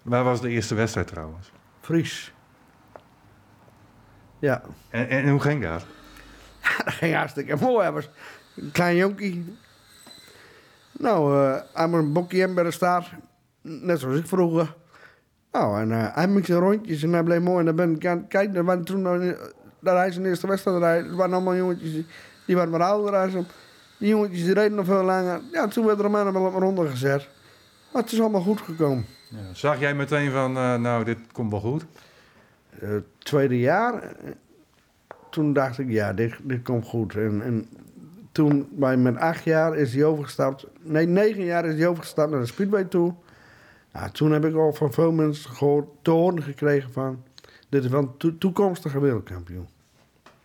Waar 0.02 0.24
was 0.24 0.42
de 0.42 0.50
eerste 0.50 0.76
wedstrijd 0.76 1.08
trouwens? 1.08 1.52
Fries. 1.82 2.34
Ja, 4.40 4.62
En, 4.90 5.10
en 5.10 5.30
hoe 5.30 5.40
ging 5.40 5.64
dat? 5.64 5.86
dat 6.86 6.94
ging 6.94 7.16
hartstikke 7.16 7.56
mooi. 7.56 7.82
Hij 7.82 7.92
was 7.92 8.10
een 8.56 8.72
klein 8.72 8.96
jonkie. 8.96 9.58
Nou, 10.92 11.36
eh 11.36 11.62
hij 11.74 11.90
een 11.90 12.14
bokje 12.14 12.38
in 12.38 12.54
bij 12.54 12.64
de 12.64 12.72
staart. 12.72 13.12
Net 13.62 14.00
zoals 14.00 14.18
ik 14.18 14.28
vroeger. 14.28 14.76
Nou, 15.52 15.82
en 15.82 15.92
eh, 15.92 16.16
hij 16.16 16.28
maakte 16.28 16.56
rondjes 16.56 17.04
en 17.04 17.14
hij 17.14 17.24
bleef 17.24 17.42
mooi. 17.42 17.60
En 17.60 17.66
dan 17.66 17.76
ben 17.76 17.96
ik 17.96 18.06
aan 18.06 18.18
het 18.18 18.28
kijken. 18.28 18.56
Er 18.56 18.64
waren 18.64 18.84
toen 18.84 19.02
nog, 19.02 19.20
eh, 19.20 19.30
dat 19.80 19.96
hij 19.96 20.12
zijn 20.12 20.26
eerste 20.26 20.48
wedstrijd 20.48 20.78
rijden. 20.78 21.10
Er 21.10 21.16
waren 21.16 21.34
allemaal 21.34 21.56
jongetjes 21.56 21.92
die, 21.92 22.06
die 22.46 22.56
waren 22.56 22.72
wat 22.72 22.82
ouder 22.82 23.12
dan 23.12 23.30
hem. 23.30 23.46
Die 23.98 24.10
jongetjes 24.10 24.44
die 24.44 24.54
reden 24.54 24.76
nog 24.76 24.86
veel 24.86 25.04
langer. 25.04 25.42
Ja, 25.52 25.68
toen 25.68 25.86
werd 25.86 26.00
Romano 26.00 26.32
wel 26.32 26.46
op 26.46 26.54
een 26.54 26.60
ronde 26.60 26.88
gezet. 26.88 27.28
Maar 27.94 28.02
het 28.02 28.12
is 28.12 28.20
allemaal 28.22 28.42
goed 28.42 28.62
gekomen. 28.62 29.06
Ja. 29.30 29.54
Zag 29.54 29.80
jij 29.80 29.96
meteen 29.96 30.32
van, 30.32 30.58
eh, 30.58 30.76
nou, 30.76 31.04
dit 31.04 31.18
komt 31.32 31.52
wel 31.52 31.60
goed? 31.60 31.86
Eh, 32.80 32.90
tweede 33.18 33.60
jaar, 33.60 33.94
eh, 34.04 34.10
toen 35.30 35.54
dacht 35.54 35.80
ik, 35.80 35.90
ja, 35.90 36.14
dit, 36.14 36.36
dit 36.44 36.64
komt 36.64 36.86
goed. 36.86 37.16
En, 37.16 37.42
en 37.42 37.68
toen, 38.32 38.68
bij 38.72 38.98
met 38.98 39.18
acht 39.18 39.44
jaar, 39.44 39.76
is 39.78 39.94
hij 39.94 40.04
overgestapt. 40.04 40.66
Nee, 40.82 41.06
negen 41.06 41.44
jaar 41.44 41.66
is 41.66 41.78
hij 41.78 41.88
overgestapt 41.88 42.32
naar 42.32 42.40
de 42.40 42.46
Speedway 42.46 42.84
toe. 42.84 43.14
Nou, 43.94 44.12
toen 44.12 44.32
heb 44.32 44.46
ik 44.46 44.56
al 44.56 44.74
van 44.74 44.94
veel 44.94 45.12
mensen 45.12 45.52
gehoord, 45.52 45.88
te 46.02 46.12
horen 46.12 46.44
gekregen 46.44 46.92
van... 46.92 47.24
Dit 47.70 47.84
is 47.84 47.90
wel 47.90 48.00
een 48.00 48.18
to- 48.18 48.38
toekomstige 48.38 49.00
wereldkampioen. 49.00 49.68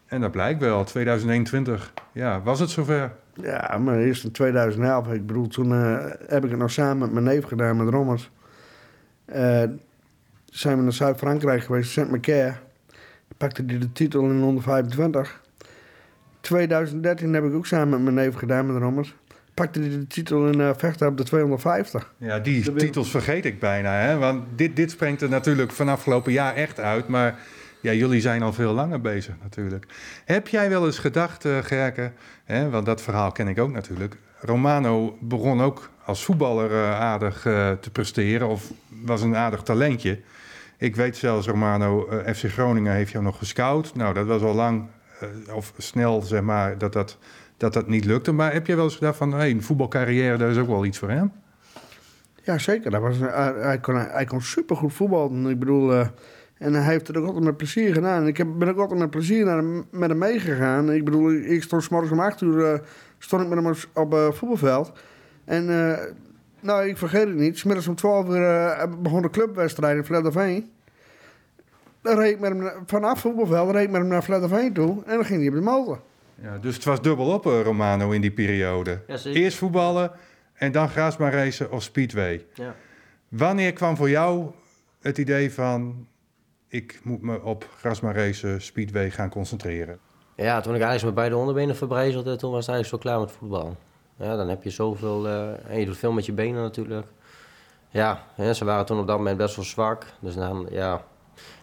En 0.07 0.21
dat 0.21 0.31
blijkt 0.31 0.61
wel, 0.61 0.85
2021. 0.85 1.93
Ja, 2.13 2.43
was 2.43 2.61
het 2.61 2.71
zover? 2.71 3.13
Ja, 3.35 3.79
maar 3.79 3.99
eerst 3.99 4.25
in 4.25 4.31
2011. 4.31 5.13
Ik 5.13 5.27
bedoel, 5.27 5.47
toen 5.47 5.73
eh, 5.73 6.05
heb 6.27 6.45
ik 6.45 6.51
het 6.51 6.59
nog 6.59 6.71
samen 6.71 6.99
met 6.99 7.13
mijn 7.13 7.25
neef 7.25 7.45
gedaan, 7.45 7.77
met 7.77 7.89
Rommers. 7.89 8.31
Eh, 9.25 9.63
zijn 10.45 10.77
we 10.77 10.83
naar 10.83 10.93
Zuid-Frankrijk 10.93 11.63
geweest, 11.63 11.91
Saint-Macaire. 11.91 12.55
Pakte 13.37 13.63
hij 13.67 13.79
de 13.79 13.93
titel 13.93 14.31
in 14.31 14.41
125. 14.41 15.41
2013 16.41 17.35
heb 17.35 17.45
ik 17.45 17.55
ook 17.55 17.67
samen 17.67 17.89
met 17.89 18.01
mijn 18.01 18.15
neef 18.15 18.35
gedaan, 18.35 18.67
met 18.67 18.83
Rommers. 18.83 19.15
Pakte 19.55 19.81
hij 19.81 19.89
de 19.89 20.07
titel 20.07 20.47
in 20.47 20.61
eh 20.61 20.71
vechten 20.77 21.09
op 21.09 21.17
de 21.17 21.23
250. 21.23 22.13
Ja, 22.17 22.39
die 22.39 22.75
titels 22.75 23.11
vergeet 23.11 23.45
ik 23.45 23.59
bijna. 23.59 23.93
Hè? 23.93 24.19
Want 24.19 24.45
dit, 24.57 24.77
dit 24.77 24.91
springt 24.91 25.23
er 25.23 25.29
natuurlijk 25.29 25.73
van 25.73 25.89
afgelopen 25.89 26.33
jaar 26.33 26.55
echt 26.55 26.81
uit. 26.81 27.09
Maar 27.09 27.39
ja, 27.83 27.93
jullie 27.93 28.21
zijn 28.21 28.43
al 28.43 28.53
veel 28.53 28.73
langer 28.73 29.01
bezig 29.01 29.35
natuurlijk. 29.43 29.87
Heb 30.25 30.49
jij 30.49 30.69
wel 30.69 30.87
eens 30.87 30.99
gedacht, 30.99 31.45
eh 31.45 31.59
Gerke, 31.59 32.13
hè, 32.45 32.71
want 32.71 32.87
dat 32.87 33.03
verhaal 33.03 33.33
ken 33.33 33.49
ik 33.49 33.59
ook 33.59 33.73
natuurlijk. 33.73 34.17
Romano 34.41 35.17
begon 35.21 35.61
ook 35.61 35.91
als 36.05 36.25
voetballer 36.25 36.71
eh, 36.71 37.01
aardig 37.01 37.47
eh, 37.47 37.71
te 37.73 37.91
presteren. 37.91 38.49
Of 38.49 38.73
was 39.03 39.23
een 39.23 39.37
aardig 39.37 39.63
talentje. 39.63 40.21
Ik 40.79 40.97
weet 40.97 41.17
zelfs, 41.17 41.47
Romano, 41.47 42.09
FC 42.35 42.45
Groningen 42.45 42.93
heeft 42.93 43.13
jou 43.13 43.25
nog 43.25 43.39
gescout. 43.39 43.95
Nou, 43.95 44.15
dat 44.15 44.27
was 44.27 44.43
al 44.43 44.55
lang, 44.55 44.87
of 45.53 45.73
snel 45.77 46.23
zeg 46.23 46.43
maar, 46.43 46.79
dat 46.79 46.93
dat, 46.93 47.19
dat 47.57 47.73
dat 47.73 47.89
niet 47.89 48.05
lukte. 48.05 48.33
Maar 48.33 48.53
heb 48.53 48.67
je 48.67 48.75
wel 48.75 48.85
eens 48.85 48.97
gedacht 48.97 49.17
van, 49.17 49.33
hey, 49.33 49.51
een 49.51 49.63
voetbalcarrière, 49.63 50.37
dat 50.37 50.51
is 50.51 50.59
ook 50.59 50.69
wel 50.69 50.85
iets 50.85 50.99
voor 50.99 51.11
hem? 51.11 51.33
Ja, 52.43 52.59
zeker. 52.59 52.91
Dat 52.91 53.01
was, 53.01 53.17
hij, 53.19 53.79
kon, 53.81 53.95
hij 53.95 54.25
kon 54.25 54.43
supergoed 54.43 54.93
voetballen. 54.93 55.47
Ik 55.47 55.59
bedoel, 55.59 56.07
en 56.63 56.75
hij 56.75 56.93
heeft 56.93 57.07
het 57.07 57.17
ook 57.17 57.27
altijd 57.27 57.45
met 57.45 57.57
plezier 57.57 57.93
gedaan. 57.95 58.27
Ik 58.27 58.37
heb, 58.37 58.47
ben 58.59 58.69
ook 58.69 58.79
altijd 58.79 58.99
met 58.99 59.11
plezier 59.11 59.45
naar 59.45 59.57
hem, 59.57 59.85
met 59.91 60.09
hem 60.09 60.19
meegegaan. 60.19 60.93
Ik 60.93 61.05
bedoel, 61.05 61.33
ik 61.33 61.63
stond 61.63 61.83
's 61.83 61.89
morgens 61.89 62.13
om 62.13 62.21
acht 62.21 62.41
uur 62.41 62.73
eh, 62.73 62.79
stond 63.19 63.43
ik 63.43 63.49
met 63.49 63.59
hem 63.59 63.67
op, 63.67 63.77
op 63.95 64.15
eh, 64.15 64.33
voetbalveld. 64.33 64.93
En 65.45 65.89
eh, 65.91 66.05
nou, 66.61 66.89
ik 66.89 66.97
vergeet 66.97 67.27
het 67.27 67.37
niet. 67.37 67.59
's 67.59 67.65
middags 67.65 67.89
om 67.89 67.95
12 67.95 68.29
uur 68.29 68.43
eh, 68.45 68.89
begon 68.99 69.23
de 69.23 69.31
clubwedstrijd 69.31 69.97
in 69.97 70.05
Vledderveen. 70.05 70.71
Dan 72.03 72.19
reed 72.19 72.33
ik 72.33 72.41
met 72.41 72.51
hem 72.51 72.59
na- 72.63 72.75
vanaf 72.87 73.21
voetbalveld 73.21 73.71
reed 73.71 73.83
ik 73.85 73.91
met 73.91 74.01
hem 74.01 74.11
naar 74.11 74.23
Vledderveen 74.25 74.73
toe. 74.73 75.03
En 75.07 75.15
dan 75.15 75.25
ging 75.25 75.39
hij 75.39 75.49
op 75.49 75.55
de 75.55 75.61
motor. 75.61 76.01
Ja, 76.35 76.59
dus 76.59 76.75
het 76.75 76.85
was 76.85 77.03
dubbel 77.03 77.27
op, 77.27 77.45
Romano, 77.45 78.11
in 78.11 78.21
die 78.21 78.31
periode. 78.33 79.01
Ja. 79.07 79.17
Eerst 79.25 79.57
voetballen 79.59 80.11
en 80.55 80.73
dan 80.73 80.89
grasma 80.89 81.31
racen 81.31 81.71
of 81.71 81.83
speedway. 81.83 82.45
Ja. 82.55 82.75
Wanneer 83.29 83.73
kwam 83.73 83.97
voor 83.97 84.11
jou 84.11 84.51
het 85.01 85.19
idee 85.19 85.53
van... 85.53 86.07
ik 86.73 87.01
moet 87.03 87.23
me 87.23 87.43
op 87.43 87.69
grasma 87.79 88.13
racen, 88.13 88.63
speedway 88.63 89.11
gaan 89.11 89.31
concentreren? 89.31 89.99
Ja, 90.37 90.61
toen 90.61 90.75
ik 90.75 90.81
eigenlijk 90.81 91.05
met 91.05 91.15
beide 91.15 91.37
onderbenen 91.37 91.77
verbrijzelde, 91.77 92.37
toen 92.37 92.51
was 92.51 92.67
het 92.67 92.75
eigenlijk 92.75 93.05
zo 93.05 93.11
klaar 93.11 93.21
met 93.21 93.33
voetbal. 93.33 93.77
Ja, 94.17 94.37
dan 94.37 94.49
heb 94.49 94.63
je 94.63 94.71
zoveel, 94.71 95.27
eh, 95.27 95.71
en 95.71 95.79
je 95.79 95.85
doet 95.85 95.97
veel 95.97 96.13
met 96.13 96.27
je 96.27 96.33
benen 96.33 96.63
natuurlijk. 96.63 97.07
Ja, 97.89 98.25
hè, 98.35 98.55
ze 98.55 98.65
waren 98.65 98.87
toen 98.87 98.99
op 98.99 99.07
dat 99.07 99.17
moment 99.17 99.37
best 99.37 99.57
wel 99.57 99.65
zwak. 99.65 100.07
Dus 100.21 100.35
dan, 100.35 100.67
ja. 100.71 100.93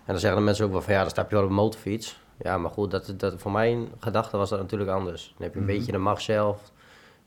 En 0.06 0.16
dan 0.16 0.20
zeggen 0.20 0.40
de 0.40 0.46
mensen 0.46 0.66
ook 0.66 0.72
wel 0.72 0.82
van, 0.82 0.94
ja, 0.94 1.02
dan 1.02 1.10
stap 1.10 1.30
je 1.30 1.36
wel 1.36 1.44
op 1.44 1.50
een 1.50 1.56
motorfiets. 1.56 2.22
Ja, 2.38 2.58
maar 2.58 2.72
goed, 2.72 2.92
dat, 2.92 3.14
dat, 3.18 3.34
voor 3.38 3.52
mijn 3.52 3.88
gedachte 4.00 4.38
was 4.38 4.50
dat 4.50 4.60
natuurlijk 4.60 4.92
anders. 4.92 5.34
Dan 5.38 5.44
heb 5.44 5.54
je 5.54 5.60
een 5.60 5.66
beetje 5.66 5.92
de 5.92 5.98
macht 5.98 6.22
zelf. 6.22 6.72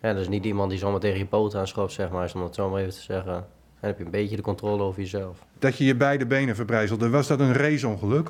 Ja, 0.03 0.15
dus 0.15 0.29
niet 0.29 0.45
iemand 0.45 0.71
die 0.71 0.79
zomaar 0.79 1.01
tegen 1.01 1.19
je 1.19 1.27
poten 1.27 1.61
aanschopt, 1.61 1.93
zeg 1.93 2.11
maar, 2.11 2.33
om 2.35 2.43
het 2.43 2.55
zo 2.55 2.71
maar 2.71 2.81
even 2.81 2.93
te 2.93 3.01
zeggen. 3.01 3.47
En 3.83 3.89
dan 3.89 3.91
heb 3.91 3.99
je 3.99 4.05
een 4.05 4.21
beetje 4.23 4.37
de 4.37 4.43
controle 4.43 4.83
over 4.83 5.01
jezelf. 5.01 5.39
Dat 5.59 5.77
je 5.77 5.85
je 5.85 5.95
beide 5.97 6.27
benen 6.27 6.55
verbrijzelde, 6.55 7.11
was 7.11 7.27
dat 7.27 7.41
een 7.41 7.53
raceongeluk? 7.53 8.29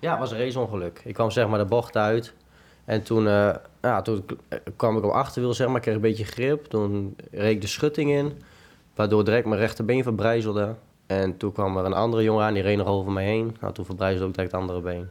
Ja, 0.00 0.10
het 0.10 0.18
was 0.18 0.30
een 0.30 0.38
raceongeluk. 0.38 1.00
Ik 1.04 1.14
kwam 1.14 1.30
zeg 1.30 1.48
maar 1.48 1.58
de 1.58 1.64
bocht 1.64 1.96
uit. 1.96 2.34
En 2.84 3.02
toen, 3.02 3.26
eh, 3.26 3.50
ja, 3.82 4.02
toen 4.02 4.24
k- 4.26 4.58
kwam 4.76 4.96
ik 4.96 5.04
op 5.04 5.10
achterwiel, 5.10 5.54
zeg 5.54 5.68
maar, 5.68 5.80
kreeg 5.80 5.94
een 5.94 6.00
beetje 6.00 6.24
grip. 6.24 6.64
Toen 6.64 7.16
reed 7.30 7.54
ik 7.54 7.60
de 7.60 7.66
schutting 7.66 8.10
in, 8.10 8.32
waardoor 8.94 9.24
direct 9.24 9.46
mijn 9.46 9.60
rechterbeen 9.60 10.02
verbrijzelde. 10.02 10.74
En 11.06 11.36
toen 11.36 11.52
kwam 11.52 11.76
er 11.76 11.84
een 11.84 11.92
andere 11.92 12.22
jongen 12.22 12.44
aan, 12.44 12.54
die 12.54 12.62
reed 12.62 12.76
nog 12.76 12.86
over 12.86 13.12
me 13.12 13.20
heen. 13.22 13.56
Nou, 13.60 13.72
toen 13.72 13.84
verbrijzelde 13.84 14.26
ook 14.26 14.34
direct 14.34 14.52
het 14.52 14.60
andere 14.60 14.80
been. 14.80 15.08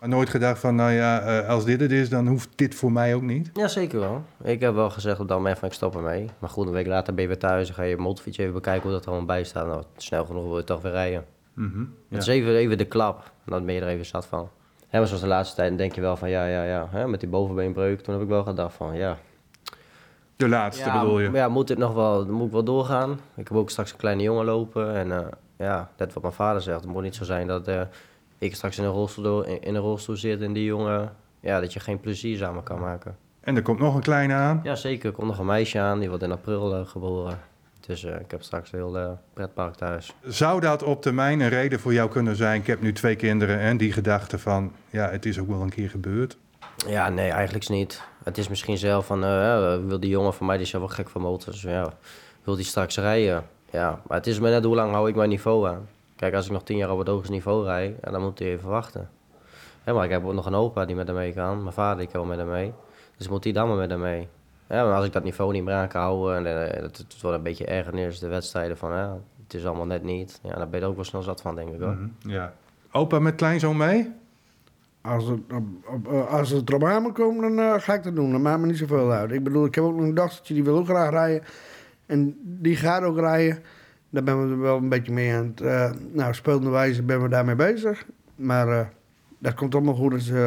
Maar 0.00 0.08
nooit 0.08 0.28
gedacht 0.28 0.58
van, 0.60 0.74
nou 0.74 0.90
ja, 0.92 1.20
eh, 1.20 1.48
als 1.48 1.64
dit 1.64 1.80
het 1.80 1.92
is, 1.92 2.08
dan 2.08 2.26
hoeft 2.26 2.48
dit 2.54 2.74
voor 2.74 2.92
mij 2.92 3.14
ook 3.14 3.22
niet? 3.22 3.50
Ja, 3.54 3.68
zeker 3.68 4.00
wel. 4.00 4.24
Ik 4.42 4.60
heb 4.60 4.74
wel 4.74 4.90
gezegd 4.90 5.20
op 5.20 5.28
dat 5.28 5.36
moment 5.36 5.58
van 5.58 5.68
ik 5.68 5.74
stop 5.74 5.96
ermee. 5.96 6.30
Maar 6.38 6.50
goed, 6.50 6.66
een 6.66 6.72
week 6.72 6.86
later 6.86 7.14
ben 7.14 7.22
je 7.22 7.28
weer 7.28 7.38
thuis. 7.38 7.66
Dan 7.66 7.76
ga 7.76 7.82
je 7.82 7.96
motorfiets 7.96 8.38
even 8.38 8.52
bekijken 8.52 8.82
hoe 8.82 8.92
dat 8.92 9.02
er 9.02 9.08
allemaal 9.08 9.26
bij 9.26 9.44
staat. 9.44 9.66
Nou, 9.66 9.82
snel 9.96 10.24
genoeg 10.24 10.44
wil 10.44 10.56
je 10.56 10.64
toch 10.64 10.82
weer 10.82 10.92
rijden. 10.92 11.24
Mhm, 11.54 11.84
Het 12.08 12.22
is 12.22 12.26
even, 12.26 12.54
even 12.54 12.78
de 12.78 12.84
klap. 12.84 13.18
En 13.44 13.52
dan 13.52 13.64
ben 13.66 13.74
je 13.74 13.80
er 13.80 13.88
even 13.88 14.06
zat 14.06 14.26
van. 14.26 14.48
Hè, 14.88 14.98
maar 14.98 15.06
zoals 15.06 15.22
de 15.22 15.28
laatste 15.28 15.56
tijd 15.56 15.68
dan 15.68 15.76
denk 15.78 15.94
je 15.94 16.00
wel 16.00 16.16
van 16.16 16.30
ja, 16.30 16.46
ja, 16.46 16.64
ja. 16.64 16.88
Hè, 16.90 17.08
met 17.08 17.20
die 17.20 17.28
bovenbeenbreuk, 17.28 18.00
toen 18.00 18.14
heb 18.14 18.22
ik 18.22 18.28
wel 18.28 18.42
gedacht 18.42 18.74
van 18.74 18.96
ja. 18.96 19.16
De 20.36 20.48
laatste 20.48 20.84
ja, 20.84 21.00
bedoel 21.00 21.20
je? 21.20 21.30
Ja, 21.30 21.48
moet 21.48 21.68
dit 21.68 21.78
nog 21.78 21.94
wel, 21.94 22.26
moet 22.26 22.46
ik 22.46 22.52
wel 22.52 22.64
doorgaan? 22.64 23.10
Ik 23.34 23.48
heb 23.48 23.56
ook 23.56 23.70
straks 23.70 23.92
een 23.92 23.96
kleine 23.98 24.22
jongen 24.22 24.44
lopen. 24.44 24.94
En 24.94 25.12
eh, 25.12 25.26
ja, 25.58 25.90
net 25.96 26.12
wat 26.12 26.22
mijn 26.22 26.34
vader 26.34 26.62
zegt. 26.62 26.80
Het 26.80 26.90
moet 26.90 27.02
niet 27.02 27.14
zo 27.14 27.24
zijn 27.24 27.46
dat 27.46 27.68
eh, 27.68 27.80
ik 28.38 28.54
straks 28.54 28.78
in 28.78 28.84
een, 28.84 28.90
rolstoel 28.90 29.44
in, 29.44 29.62
in 29.62 29.74
een 29.74 29.80
rolstoel 29.80 30.16
zit 30.16 30.40
en 30.40 30.52
die 30.52 30.64
jongen... 30.64 31.12
Ja, 31.40 31.60
dat 31.60 31.72
je 31.72 31.80
geen 31.80 32.00
plezier 32.00 32.36
samen 32.36 32.62
kan 32.62 32.80
maken. 32.80 33.16
En 33.40 33.56
er 33.56 33.62
komt 33.62 33.78
nog 33.78 33.94
een 33.94 34.00
kleine 34.00 34.34
aan. 34.34 34.60
Ja, 34.62 34.74
zeker. 34.74 35.06
Er 35.08 35.14
komt 35.14 35.26
nog 35.26 35.38
een 35.38 35.46
meisje 35.46 35.78
aan. 35.78 35.98
Die 35.98 36.08
wordt 36.08 36.24
in 36.24 36.32
april 36.32 36.74
eh, 36.74 36.86
geboren. 36.86 37.38
Dus 37.86 38.04
eh, 38.04 38.20
ik 38.20 38.30
heb 38.30 38.42
straks 38.42 38.72
een 38.72 38.78
heel 38.78 39.18
pretpark 39.32 39.74
thuis. 39.74 40.14
Zou 40.24 40.60
dat 40.60 40.82
op 40.82 41.02
termijn 41.02 41.40
een 41.40 41.48
reden 41.48 41.80
voor 41.80 41.92
jou 41.92 42.10
kunnen 42.10 42.36
zijn? 42.36 42.60
Ik 42.60 42.66
heb 42.66 42.80
nu 42.80 42.92
twee 42.92 43.16
kinderen 43.16 43.58
en 43.58 43.76
die 43.76 43.92
gedachte 43.92 44.38
van, 44.38 44.72
ja, 44.90 45.10
het 45.10 45.26
is 45.26 45.38
ook 45.38 45.48
wel 45.48 45.60
een 45.60 45.70
keer 45.70 45.90
gebeurd. 45.90 46.36
Ja, 46.86 47.08
nee, 47.08 47.30
eigenlijk 47.30 47.68
niet. 47.68 48.02
Het 48.24 48.38
is 48.38 48.48
misschien 48.48 48.78
zelf 48.78 49.06
van, 49.06 49.24
eh, 49.24 49.78
wil 49.86 50.00
die 50.00 50.10
jongen 50.10 50.34
van 50.34 50.46
mij, 50.46 50.56
die 50.56 50.66
is 50.66 50.72
wel 50.72 50.88
gek 50.88 51.08
van 51.08 51.20
motors. 51.20 51.62
Ja, 51.62 51.92
wil 52.44 52.56
die 52.56 52.64
straks 52.64 52.96
rijden? 52.96 53.44
Ja, 53.70 54.00
maar 54.06 54.16
het 54.16 54.26
is 54.26 54.40
maar 54.40 54.50
net 54.50 54.64
hoe 54.64 54.74
lang 54.74 54.92
hou 54.92 55.08
ik 55.08 55.14
mijn 55.14 55.28
niveau 55.28 55.68
aan. 55.68 55.88
Kijk, 56.16 56.34
als 56.34 56.46
ik 56.46 56.52
nog 56.52 56.62
tien 56.62 56.76
jaar 56.76 56.90
op 56.90 56.98
het 56.98 57.08
hoogste 57.08 57.32
niveau 57.32 57.64
rijd, 57.64 57.94
ja, 58.02 58.10
dan 58.10 58.22
moet 58.22 58.38
hij 58.38 58.48
even 58.48 58.68
wachten. 58.68 59.08
Ja, 59.84 59.92
maar 59.92 60.04
ik 60.04 60.10
heb 60.10 60.24
ook 60.24 60.32
nog 60.32 60.46
een 60.46 60.54
opa 60.54 60.84
die 60.84 60.96
met 60.96 61.06
hem 61.06 61.16
mee 61.16 61.32
kan. 61.32 61.62
Mijn 61.62 61.74
vader 61.74 61.98
die 61.98 62.06
kan 62.08 62.20
wel 62.20 62.28
met 62.28 62.38
hem 62.38 62.48
mee. 62.48 62.72
Dus 63.16 63.28
moet 63.28 63.44
hij 63.44 63.52
dan 63.52 63.68
maar 63.68 63.76
met 63.76 63.90
hem 63.90 64.00
mee. 64.00 64.28
Ja, 64.68 64.84
maar 64.84 64.94
als 64.94 65.06
ik 65.06 65.12
dat 65.12 65.24
niveau 65.24 65.52
niet 65.52 65.64
meer 65.64 65.74
aan 65.74 65.88
kan 65.88 66.02
houden, 66.02 66.36
en 66.46 66.70
eh, 66.72 66.82
het, 66.82 66.96
het 66.98 67.20
wordt 67.20 67.36
een 67.36 67.42
beetje 67.42 67.64
ergernis, 67.66 68.18
de 68.18 68.28
wedstrijden 68.28 68.76
van, 68.76 68.90
ja, 68.92 69.18
het 69.44 69.54
is 69.54 69.66
allemaal 69.66 69.86
net 69.86 70.02
niet. 70.02 70.40
Ja, 70.42 70.54
dan 70.54 70.70
ben 70.70 70.78
je 70.78 70.84
er 70.84 70.90
ook 70.90 70.96
wel 70.96 71.04
snel 71.04 71.22
zat 71.22 71.40
van, 71.40 71.54
denk 71.54 71.74
ik 71.74 71.80
hoor. 71.80 71.92
Mhm, 71.94 72.30
Ja. 72.30 72.52
Opa 72.92 73.18
met 73.18 73.34
kleinzoon 73.34 73.76
mee? 73.76 74.12
Als 75.00 75.24
het, 75.26 75.40
eh, 76.10 76.26
als 76.32 76.50
het 76.50 76.68
erop 76.68 76.84
aan 76.84 77.02
moet 77.02 77.12
komen, 77.12 77.42
dan 77.56 77.64
eh, 77.66 77.80
ga 77.80 77.94
ik 77.94 78.02
dat 78.02 78.14
doen. 78.16 78.32
Dat 78.32 78.40
maakt 78.40 78.60
me 78.60 78.66
niet 78.66 78.76
zoveel 78.78 79.10
uit. 79.12 79.30
Ik 79.32 79.42
bedoel, 79.44 79.64
ik 79.64 79.74
heb 79.74 79.84
ook 79.84 79.94
nog 79.94 80.04
een 80.04 80.14
dochtertje, 80.14 80.54
die 80.54 80.64
wil 80.64 80.76
ook 80.76 80.86
graag 80.86 81.10
rijden. 81.10 81.42
En 82.06 82.38
die 82.42 82.76
gaat 82.76 83.02
ook 83.02 83.18
rijden. 83.18 83.58
Daar 84.10 84.22
ben 84.22 84.50
we 84.50 84.56
wel 84.56 84.76
een 84.76 84.88
beetje 84.88 85.12
mee 85.12 85.32
aan 85.32 85.46
het... 85.46 85.60
eh 85.60 85.90
nou, 86.12 86.34
spelende 86.34 86.70
wijze 86.70 87.02
ben 87.02 87.22
we 87.22 87.28
daarmee 87.28 87.54
bezig. 87.54 88.04
Maar 88.34 88.68
eh, 88.68 88.86
dat 89.38 89.54
komt 89.54 89.74
allemaal 89.74 89.94
goed, 89.94 90.10
dus 90.10 90.30
eh, 90.30 90.46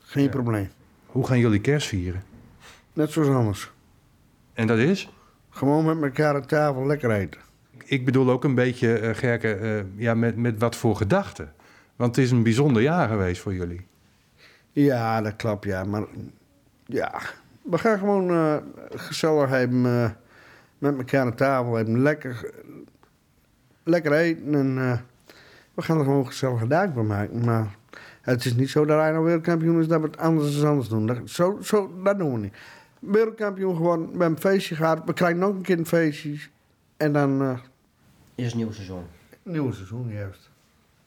geen 0.00 0.30
probleem. 0.30 0.68
Hoe 1.06 1.26
gaan 1.26 1.38
jullie 1.38 1.60
kerst 1.60 1.88
vieren? 1.88 2.22
Net 2.92 3.10
zoals 3.10 3.28
anders. 3.28 3.70
En 4.52 4.66
dat 4.66 4.78
is? 4.78 5.12
Gewoon 5.50 5.84
met 5.84 6.02
elkaar 6.02 6.34
aan 6.34 6.46
tafel 6.46 6.86
lekker 6.86 7.10
eten. 7.10 7.40
Ik 7.84 8.04
bedoel 8.04 8.30
ook 8.30 8.44
een 8.44 8.54
beetje, 8.54 8.98
eh 8.98 9.14
Gerke, 9.14 9.84
ja, 9.96 10.14
met, 10.14 10.36
met 10.36 10.58
wat 10.58 10.76
voor 10.76 10.96
gedachten. 10.96 11.52
Want 11.96 12.16
het 12.16 12.24
is 12.24 12.30
een 12.30 12.42
bijzonder 12.42 12.82
jaar 12.82 13.08
geweest 13.08 13.40
voor 13.40 13.54
jullie. 13.54 13.86
Ja, 14.72 15.20
dat 15.22 15.36
klopt, 15.36 15.64
ja. 15.64 15.84
Maar 15.84 16.04
ja, 16.86 17.20
we 17.62 17.78
gaan 17.78 17.98
gewoon 17.98 18.62
gezellig 18.90 19.48
hebben 19.48 20.16
met 20.80 20.96
elkaar 20.96 21.20
aan 21.20 21.34
tafel. 21.34 21.74
Hebben 21.74 22.02
lekker, 22.02 22.50
lekker 23.82 24.12
eten 24.12 24.54
en 24.54 24.78
eh, 24.78 24.98
we 25.74 25.82
gaan 25.82 25.98
er 25.98 26.04
gewoon 26.04 26.18
een 26.18 26.26
gezellige 26.26 26.66
dag 26.66 26.90
van 26.94 27.06
maken. 27.06 27.44
Maar 27.44 27.76
het 28.20 28.44
is 28.44 28.54
niet 28.54 28.70
zo 28.70 28.84
dat 28.84 29.00
hij 29.00 29.10
nou 29.10 29.24
wereldkampioen 29.24 29.80
is 29.80 29.88
dat 29.88 30.00
we 30.00 30.06
het 30.06 30.18
anders 30.18 30.60
dan 30.60 30.70
anders 30.70 30.88
doen. 30.88 31.06
Dat, 31.06 31.18
zo, 31.24 31.58
zo, 31.62 32.00
dat 32.02 32.18
doen 32.18 32.32
we 32.32 32.38
niet. 32.38 32.54
Wereldkampioen 32.98 33.76
gewoon, 33.76 34.00
we 34.00 34.08
hebben 34.08 34.26
een 34.26 34.40
feestje 34.40 34.74
gehad. 34.74 35.02
We 35.04 35.12
krijgen 35.12 35.38
nog 35.38 35.54
een 35.54 35.62
keer 35.62 35.78
een 35.78 35.86
feestje. 35.86 36.38
En 36.96 37.12
dan 37.12 37.42
eh 37.42 37.58
Is 38.34 38.54
nieuw 38.54 38.72
seizoen. 38.72 39.04
nieuw 39.42 39.72
seizoen, 39.72 40.08
juist. 40.08 40.50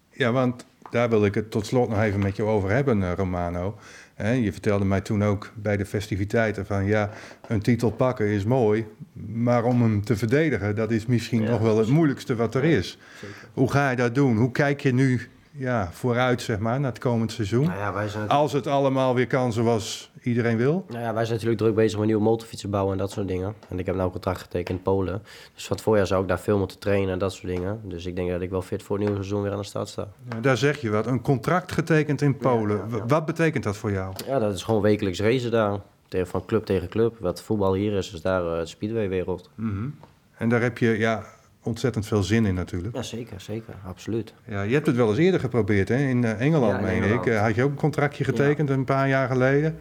Ja, 0.09 0.31
want 0.31 0.65
daar 0.89 1.09
wil 1.09 1.25
ik 1.25 1.33
het 1.35 1.51
tot 1.51 1.65
slot 1.65 1.89
nog 1.89 2.01
even 2.01 2.19
met 2.19 2.35
je 2.35 2.43
over 2.43 2.69
hebben, 2.71 3.03
eh, 3.03 3.11
Romano. 3.15 3.77
Hè, 4.13 4.31
je 4.31 4.51
vertelde 4.51 4.85
mij 4.85 5.01
toen 5.01 5.23
ook 5.23 5.51
bij 5.55 5.77
de 5.77 5.85
festiviteiten 5.85 6.65
van 6.65 6.85
ja, 6.85 7.09
een 7.47 7.61
titel 7.61 7.91
pakken 7.91 8.25
is 8.27 8.43
mooi, 8.43 8.85
maar 9.27 9.63
om 9.63 9.81
hem 9.81 10.03
te 10.03 10.15
verdedigen, 10.15 10.75
dat 10.75 10.91
is 10.91 11.05
misschien 11.05 11.41
Ja, 11.41 11.49
nog 11.49 11.61
wel 11.61 11.77
het 11.77 11.87
moeilijkste 11.87 12.35
wat 12.35 12.55
er 12.55 12.63
is. 12.63 12.97
Zeker. 13.21 13.35
Hoe 13.53 13.71
ga 13.71 13.89
je 13.89 13.95
dat 13.95 14.15
doen? 14.15 14.37
Hoe 14.37 14.51
kijk 14.51 14.81
je 14.81 14.93
nu 14.93 15.21
ja, 15.55 15.89
vooruit, 15.91 16.41
zeg 16.41 16.59
maar, 16.59 16.79
naar 16.79 16.89
het 16.89 16.99
komend 16.99 17.31
seizoen? 17.31 17.65
Nou 17.65 17.77
ja, 17.77 17.93
wij 17.93 18.07
zijn 18.07 18.27
Als 18.27 18.53
het 18.53 18.67
allemaal 18.67 19.15
weer 19.15 19.27
kan 19.27 19.53
zoals 19.53 20.11
iedereen 20.21 20.57
wil? 20.57 20.85
Nou 20.89 21.01
ja, 21.01 21.13
wij 21.13 21.23
zijn 21.23 21.33
natuurlijk 21.33 21.61
druk 21.61 21.75
bezig 21.75 21.97
met 21.97 22.07
nieuwe 22.07 22.23
motorfietsen 22.23 22.69
bouwen 22.69 22.93
en 22.93 22.99
dat 22.99 23.11
soort 23.11 23.27
dingen. 23.27 23.53
En 23.69 23.79
ik 23.79 23.85
heb 23.85 23.95
nou 23.95 24.07
een 24.07 24.13
contract 24.13 24.41
getekend 24.41 24.77
in 24.77 24.83
Polen. 24.83 25.21
Dus 25.53 25.65
van 25.67 25.75
het 25.75 25.85
voorjaar 25.85 26.07
zou 26.07 26.21
ik 26.21 26.27
daar 26.27 26.39
veel 26.39 26.57
moeten 26.57 26.79
trainen 26.79 27.13
en 27.13 27.19
dat 27.19 27.33
soort 27.33 27.47
dingen. 27.47 27.81
Dus 27.83 28.05
ik 28.05 28.15
denk 28.15 28.29
dat 28.29 28.41
ik 28.41 28.49
wel 28.49 28.61
fit 28.61 28.83
voor 28.83 28.95
het 28.95 29.05
nieuwe 29.05 29.21
seizoen 29.23 29.43
weer 29.43 29.51
aan 29.51 29.57
de 29.57 29.63
start 29.63 29.87
sta. 29.87 30.07
Ja, 30.29 30.39
daar 30.39 30.57
zeg 30.57 30.81
je 30.81 30.89
wat. 30.89 31.07
Een 31.07 31.21
contract 31.21 31.71
getekend 31.71 32.21
in 32.21 32.37
Polen. 32.37 32.81
ja, 32.89 33.05
Wat 33.05 33.25
betekent 33.25 33.63
dat 33.63 33.77
voor 33.77 33.91
jou? 33.91 34.13
Ja, 34.27 34.39
dat 34.39 34.53
is 34.53 34.63
gewoon 34.63 34.81
wekelijks 34.81 35.19
racen 35.19 35.51
daar. 35.51 35.79
Tegen, 36.07 36.27
van 36.27 36.45
club 36.45 36.65
tegen 36.65 36.89
club. 36.89 37.17
Wat 37.19 37.41
voetbal 37.41 37.73
hier 37.73 37.93
is, 37.93 38.13
is 38.13 38.21
daar 38.21 38.43
uh, 38.43 38.59
de 38.59 38.65
speedway-wereld. 38.65 39.49
Mhm. 39.55 39.89
En 40.37 40.49
daar 40.49 40.61
heb 40.61 40.77
je 40.77 40.97
ja, 40.97 41.23
ontzettend 41.63 42.05
veel 42.07 42.23
zin 42.23 42.45
in 42.45 42.53
natuurlijk. 42.53 42.95
Ja, 42.95 43.01
zeker, 43.01 43.41
zeker. 43.41 43.73
Absoluut. 43.87 44.33
Ja, 44.45 44.61
je 44.61 44.73
hebt 44.73 44.85
het 44.85 44.95
wel 44.95 45.09
eens 45.09 45.17
eerder 45.17 45.39
geprobeerd, 45.39 45.89
hè? 45.89 45.97
in 45.97 46.23
eh, 46.23 46.41
Engeland, 46.41 46.71
Ja, 46.71 46.77
in 46.77 46.83
meen 46.83 47.03
Engeland. 47.03 47.25
ik. 47.25 47.33
Eh, 47.33 47.41
had 47.41 47.55
je 47.55 47.63
ook 47.63 47.69
een 47.69 47.75
contractje 47.75 48.23
getekend 48.23 48.69
een 48.69 48.85
paar 48.85 49.07
jaar 49.07 49.27
geleden. 49.27 49.77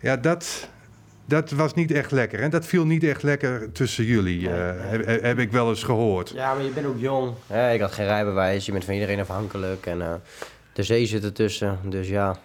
Ja, 0.00 0.16
dat, 0.16 0.68
dat 1.24 1.50
was 1.50 1.74
niet 1.74 1.90
echt 1.90 2.10
lekker. 2.10 2.40
En 2.40 2.50
dat 2.50 2.66
viel 2.66 2.86
niet 2.86 3.04
echt 3.04 3.22
lekker 3.22 3.72
tussen 3.72 4.04
jullie, 4.04 4.48
Nee, 4.48 4.60
eh, 4.60 4.90
nee. 4.90 5.04
heb, 5.04 5.22
heb 5.22 5.38
ik 5.38 5.52
wel 5.52 5.68
eens 5.68 5.82
gehoord. 5.82 6.28
Ja, 6.34 6.54
maar 6.54 6.64
je 6.64 6.70
bent 6.70 6.86
ook 6.86 6.98
jong. 7.00 7.32
Hè? 7.46 7.72
Ik 7.72 7.80
had 7.80 7.92
geen 7.92 8.06
rijbewijs. 8.06 8.66
Je 8.66 8.72
bent 8.72 8.84
van 8.84 8.94
iedereen 8.94 9.20
afhankelijk. 9.20 9.86
En 9.86 10.20
de 10.72 10.82
zee 10.82 11.06
zit 11.06 11.24
ertussen. 11.24 11.78
Dus 11.84 12.08
ja, 12.08 12.36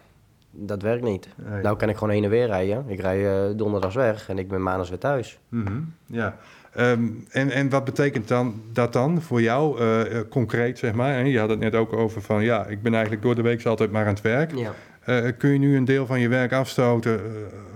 dat 0.51 0.81
werkt 0.81 1.03
niet. 1.03 1.27
Nee. 1.35 1.61
Nou 1.61 1.77
kan 1.77 1.89
ik 1.89 1.97
gewoon 1.97 2.13
heen 2.13 2.23
en 2.23 2.29
weer 2.29 2.47
rijden. 2.47 2.85
Ik 2.87 2.99
rij 2.99 3.55
donderdags 3.55 3.95
weg 3.95 4.29
en 4.29 4.37
ik 4.37 4.47
ben 4.47 4.63
maandags 4.63 4.89
weer 4.89 4.99
thuis. 4.99 5.39
Mhm, 5.49 5.79
ja. 6.05 6.37
Ehm, 6.75 7.09
en, 7.29 7.49
en 7.49 7.69
wat 7.69 7.83
betekent 7.83 8.27
dan, 8.27 8.61
dat 8.71 8.93
dan 8.93 9.21
voor 9.21 9.41
jou 9.41 9.79
eh, 9.79 10.19
eh, 10.19 10.27
concreet, 10.29 10.79
zeg 10.79 10.93
maar? 10.93 11.13
Hè? 11.13 11.19
Je 11.19 11.39
had 11.39 11.49
het 11.49 11.59
net 11.59 11.75
ook 11.75 11.93
over 11.93 12.21
van, 12.21 12.43
ja, 12.43 12.65
ik 12.65 12.81
ben 12.81 12.93
eigenlijk 12.93 13.23
door 13.23 13.35
de 13.35 13.41
week 13.41 13.65
altijd 13.65 13.91
maar 13.91 14.05
aan 14.05 14.13
het 14.13 14.21
werk. 14.21 14.55
Ja. 14.55 14.73
Eh, 14.99 15.31
kun 15.37 15.49
je 15.49 15.59
nu 15.59 15.77
een 15.77 15.85
deel 15.85 16.05
van 16.05 16.19
je 16.19 16.27
werk 16.27 16.53
afstoten 16.53 17.21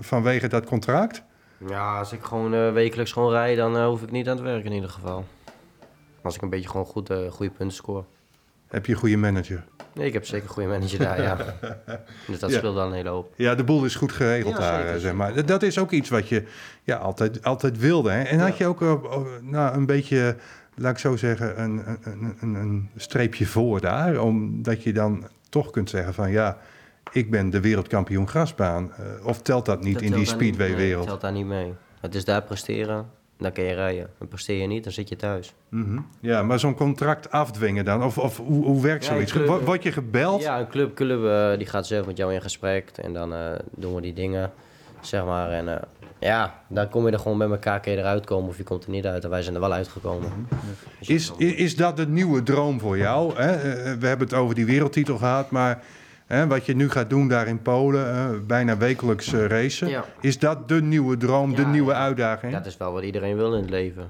vanwege 0.00 0.48
dat 0.48 0.64
contract? 0.64 1.22
Ja, 1.68 1.98
als 1.98 2.12
ik 2.12 2.22
gewoon 2.22 2.72
wekelijks 2.72 3.12
gewoon 3.12 3.30
rijd, 3.30 3.56
dan 3.56 3.84
hoef 3.84 4.02
ik 4.02 4.10
niet 4.10 4.28
aan 4.28 4.36
het 4.36 4.44
werken 4.44 4.66
in 4.66 4.74
ieder 4.74 4.90
geval. 4.90 5.24
Als 6.22 6.34
ik 6.34 6.42
een 6.42 6.50
beetje 6.50 6.68
gewoon 6.68 6.86
goed, 6.86 7.12
goede 7.30 7.52
punten 7.52 7.76
score. 7.76 8.04
Heb 8.68 8.86
je 8.86 8.92
een 8.92 8.98
goede 8.98 9.16
manager? 9.16 9.64
Nee, 9.94 10.06
ik 10.06 10.12
heb 10.12 10.26
zeker 10.26 10.46
een 10.48 10.52
goede 10.52 10.68
manager 10.68 10.98
daar, 10.98 11.22
ja. 11.22 11.36
Dus 12.26 12.38
dat 12.38 12.50
Ja. 12.50 12.56
speelt 12.58 12.74
dan 12.74 12.86
een 12.86 12.92
hele 12.92 13.08
hoop. 13.08 13.32
Ja, 13.36 13.54
de 13.54 13.64
boel 13.64 13.84
is 13.84 13.94
goed 13.94 14.12
geregeld 14.12 14.52
Ja, 14.56 14.60
daar, 14.60 14.78
zeker, 14.78 14.94
eh, 14.94 15.00
zeg 15.00 15.12
maar. 15.12 15.34
Dat- 15.34 15.48
Dat 15.48 15.62
is 15.62 15.78
ook 15.78 15.90
iets 15.90 16.08
wat 16.08 16.28
je 16.28 16.44
ja, 16.82 16.96
altijd, 16.96 17.44
altijd 17.44 17.78
wilde. 17.78 18.10
Hè? 18.10 18.22
En 18.22 18.38
had 18.38 18.56
je 18.56 18.66
ook 18.66 18.82
eh, 18.82 18.90
eh, 18.90 19.20
nou, 19.42 19.74
een 19.76 19.86
beetje, 19.86 20.36
laat 20.74 20.92
ik 20.92 20.98
zo 20.98 21.16
zeggen, 21.16 21.62
een, 21.62 21.82
een, 22.02 22.36
een, 22.40 22.54
een 22.54 22.90
streepje 22.96 23.46
voor 23.46 23.80
daar? 23.80 24.20
Omdat 24.20 24.82
je 24.82 24.92
dan 24.92 25.28
toch 25.48 25.70
kunt 25.70 25.90
zeggen 25.90 26.14
van 26.14 26.30
ja, 26.30 26.58
ik 27.12 27.30
ben 27.30 27.50
de 27.50 27.60
wereldkampioen 27.60 28.28
grasbaan. 28.28 28.92
Uh, 29.00 29.26
of 29.26 29.42
telt 29.42 29.66
dat 29.66 29.82
niet 29.82 29.94
Dat 29.94 30.02
in 30.02 30.12
die 30.12 30.24
speedway-wereld? 30.26 30.98
Nee, 30.98 31.06
telt 31.06 31.20
daar 31.20 31.32
niet 31.32 31.46
mee. 31.46 31.74
Het 32.00 32.14
is 32.14 32.24
daar 32.24 32.42
presteren, 32.42 33.06
dan 33.38 33.52
kun 33.52 33.64
je 33.64 33.74
rijden. 33.74 34.10
En 34.20 34.28
presteer 34.28 34.60
je 34.60 34.66
niet, 34.66 34.84
dan 34.84 34.92
zit 34.92 35.08
je 35.08 35.16
thuis. 35.16 35.54
Mhm. 35.68 35.98
Ja, 36.20 36.42
maar 36.42 36.58
zo'n 36.58 36.74
contract 36.74 37.30
afdwingen 37.30 37.84
dan? 37.84 38.02
Of, 38.04 38.18
of 38.18 38.36
hoe, 38.36 38.64
hoe 38.64 38.82
werkt 38.82 39.04
Ja, 39.04 39.12
zoiets? 39.12 39.32
Wo- 39.32 39.60
Word 39.60 39.82
je 39.82 39.92
gebeld? 39.92 40.42
Ja, 40.42 40.58
een 40.60 40.68
club, 40.68 40.94
club 40.94 41.24
eh, 41.24 41.58
die 41.58 41.66
gaat 41.66 41.86
zelf 41.86 42.06
met 42.06 42.16
jou 42.16 42.34
in 42.34 42.42
gesprek 42.42 42.90
en 43.02 43.12
dan 43.12 43.34
eh, 43.34 43.40
doen 43.76 43.94
we 43.94 44.00
die 44.00 44.12
dingen, 44.12 44.52
zeg 45.00 45.24
maar. 45.24 45.50
En 45.50 45.68
eh, 45.68 45.82
ja, 46.20 46.62
dan 46.68 46.88
kom 46.88 47.06
je 47.06 47.12
er 47.12 47.18
gewoon 47.18 47.36
met 47.36 47.50
elkaar, 47.50 47.80
kun 47.80 47.92
je 47.92 47.98
eruit 47.98 48.24
komen 48.24 48.48
of 48.48 48.56
je 48.56 48.62
komt 48.62 48.84
er 48.84 48.90
niet 48.90 49.06
uit. 49.06 49.24
En 49.24 49.30
wij 49.30 49.42
zijn 49.42 49.54
er 49.54 49.60
wel 49.60 49.72
uitgekomen. 49.72 50.30
Dus 50.98 51.08
Is, 51.08 51.32
is 51.38 51.76
dat 51.76 51.96
de 51.96 52.06
nieuwe 52.06 52.42
droom 52.42 52.80
voor 52.80 52.98
jou? 52.98 53.34
Hè? 53.36 53.56
We 53.98 54.06
hebben 54.06 54.26
het 54.28 54.34
over 54.36 54.54
die 54.54 54.66
wereldtitel 54.66 55.16
gehad, 55.18 55.50
maar 55.50 55.82
hè, 56.28 56.46
wat 56.46 56.66
je 56.66 56.74
nu 56.74 56.90
gaat 56.90 57.10
doen 57.10 57.28
daar 57.28 57.46
in 57.46 57.62
Polen, 57.62 58.46
bijna 58.46 58.76
wekelijks 58.76 59.32
eh, 59.32 59.46
racen, 59.46 59.88
Ja. 59.88 60.04
is 60.20 60.38
dat 60.38 60.68
de 60.68 60.82
nieuwe 60.82 61.16
droom, 61.16 61.54
de 61.54 61.64
nieuwe 61.66 61.92
ja. 61.92 61.98
uitdaging? 61.98 62.52
Dat 62.52 62.66
is 62.66 62.76
wel 62.76 62.92
wat 62.92 63.02
iedereen 63.02 63.36
wil 63.36 63.54
in 63.54 63.60
het 63.60 63.70
leven. 63.70 64.06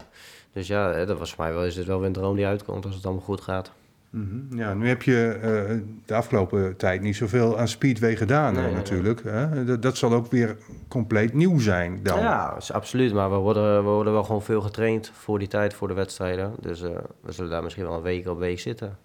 Dus 0.53 0.67
ja, 0.67 0.93
hè, 0.93 1.07
dat 1.07 1.19
was 1.19 1.35
voor 1.35 1.45
mij 1.45 1.55
wel, 1.55 1.65
is 1.65 1.77
het 1.77 1.87
wel 1.87 1.99
weer 1.99 2.07
een 2.07 2.13
droom 2.13 2.37
die 2.37 2.47
uitkomt 2.47 2.85
als 2.85 2.95
het 2.95 3.05
allemaal 3.05 3.25
goed 3.25 3.41
gaat. 3.41 3.73
Mhm. 4.11 4.57
Ja, 4.59 4.75
nu 4.75 4.89
heb 4.89 5.03
je 5.03 5.39
eh, 5.43 5.77
de 6.07 6.15
afgelopen 6.15 6.77
tijd 6.77 7.01
niet 7.01 7.17
zoveel 7.17 7.59
aan 7.59 7.69
Speedway 7.69 8.17
gedaan 8.17 8.55
Nee, 8.55 8.63
nee, 8.65 8.73
natuurlijk. 8.75 9.23
Hè? 9.25 9.65
Dat, 9.65 9.83
dat 9.83 9.97
zal 9.97 10.13
ook 10.13 10.31
weer 10.31 10.57
compleet 10.89 11.35
nieuw 11.35 11.59
zijn 11.59 12.01
dan. 12.03 12.21
Ja, 12.21 12.57
is 12.57 12.73
absoluut. 12.73 13.13
Maar 13.13 13.31
we 13.31 13.37
worden, 13.37 13.85
we 13.85 13.91
worden 13.91 14.13
wel 14.13 14.25
gewoon 14.25 14.43
veel 14.43 14.61
getraind 14.61 15.11
voor 15.15 15.39
die 15.39 15.49
tijd, 15.49 15.75
voor 15.75 15.89
de 15.89 15.95
wedstrijden. 15.95 16.53
Dus 16.61 16.83
eh, 16.83 16.91
we 17.21 17.33
zullen 17.33 17.51
daar 17.51 17.63
misschien 17.63 17.85
wel 17.85 17.95
een 17.97 18.03
week 18.03 18.29
op 18.29 18.39
week 18.39 18.61
zitten. 18.61 18.97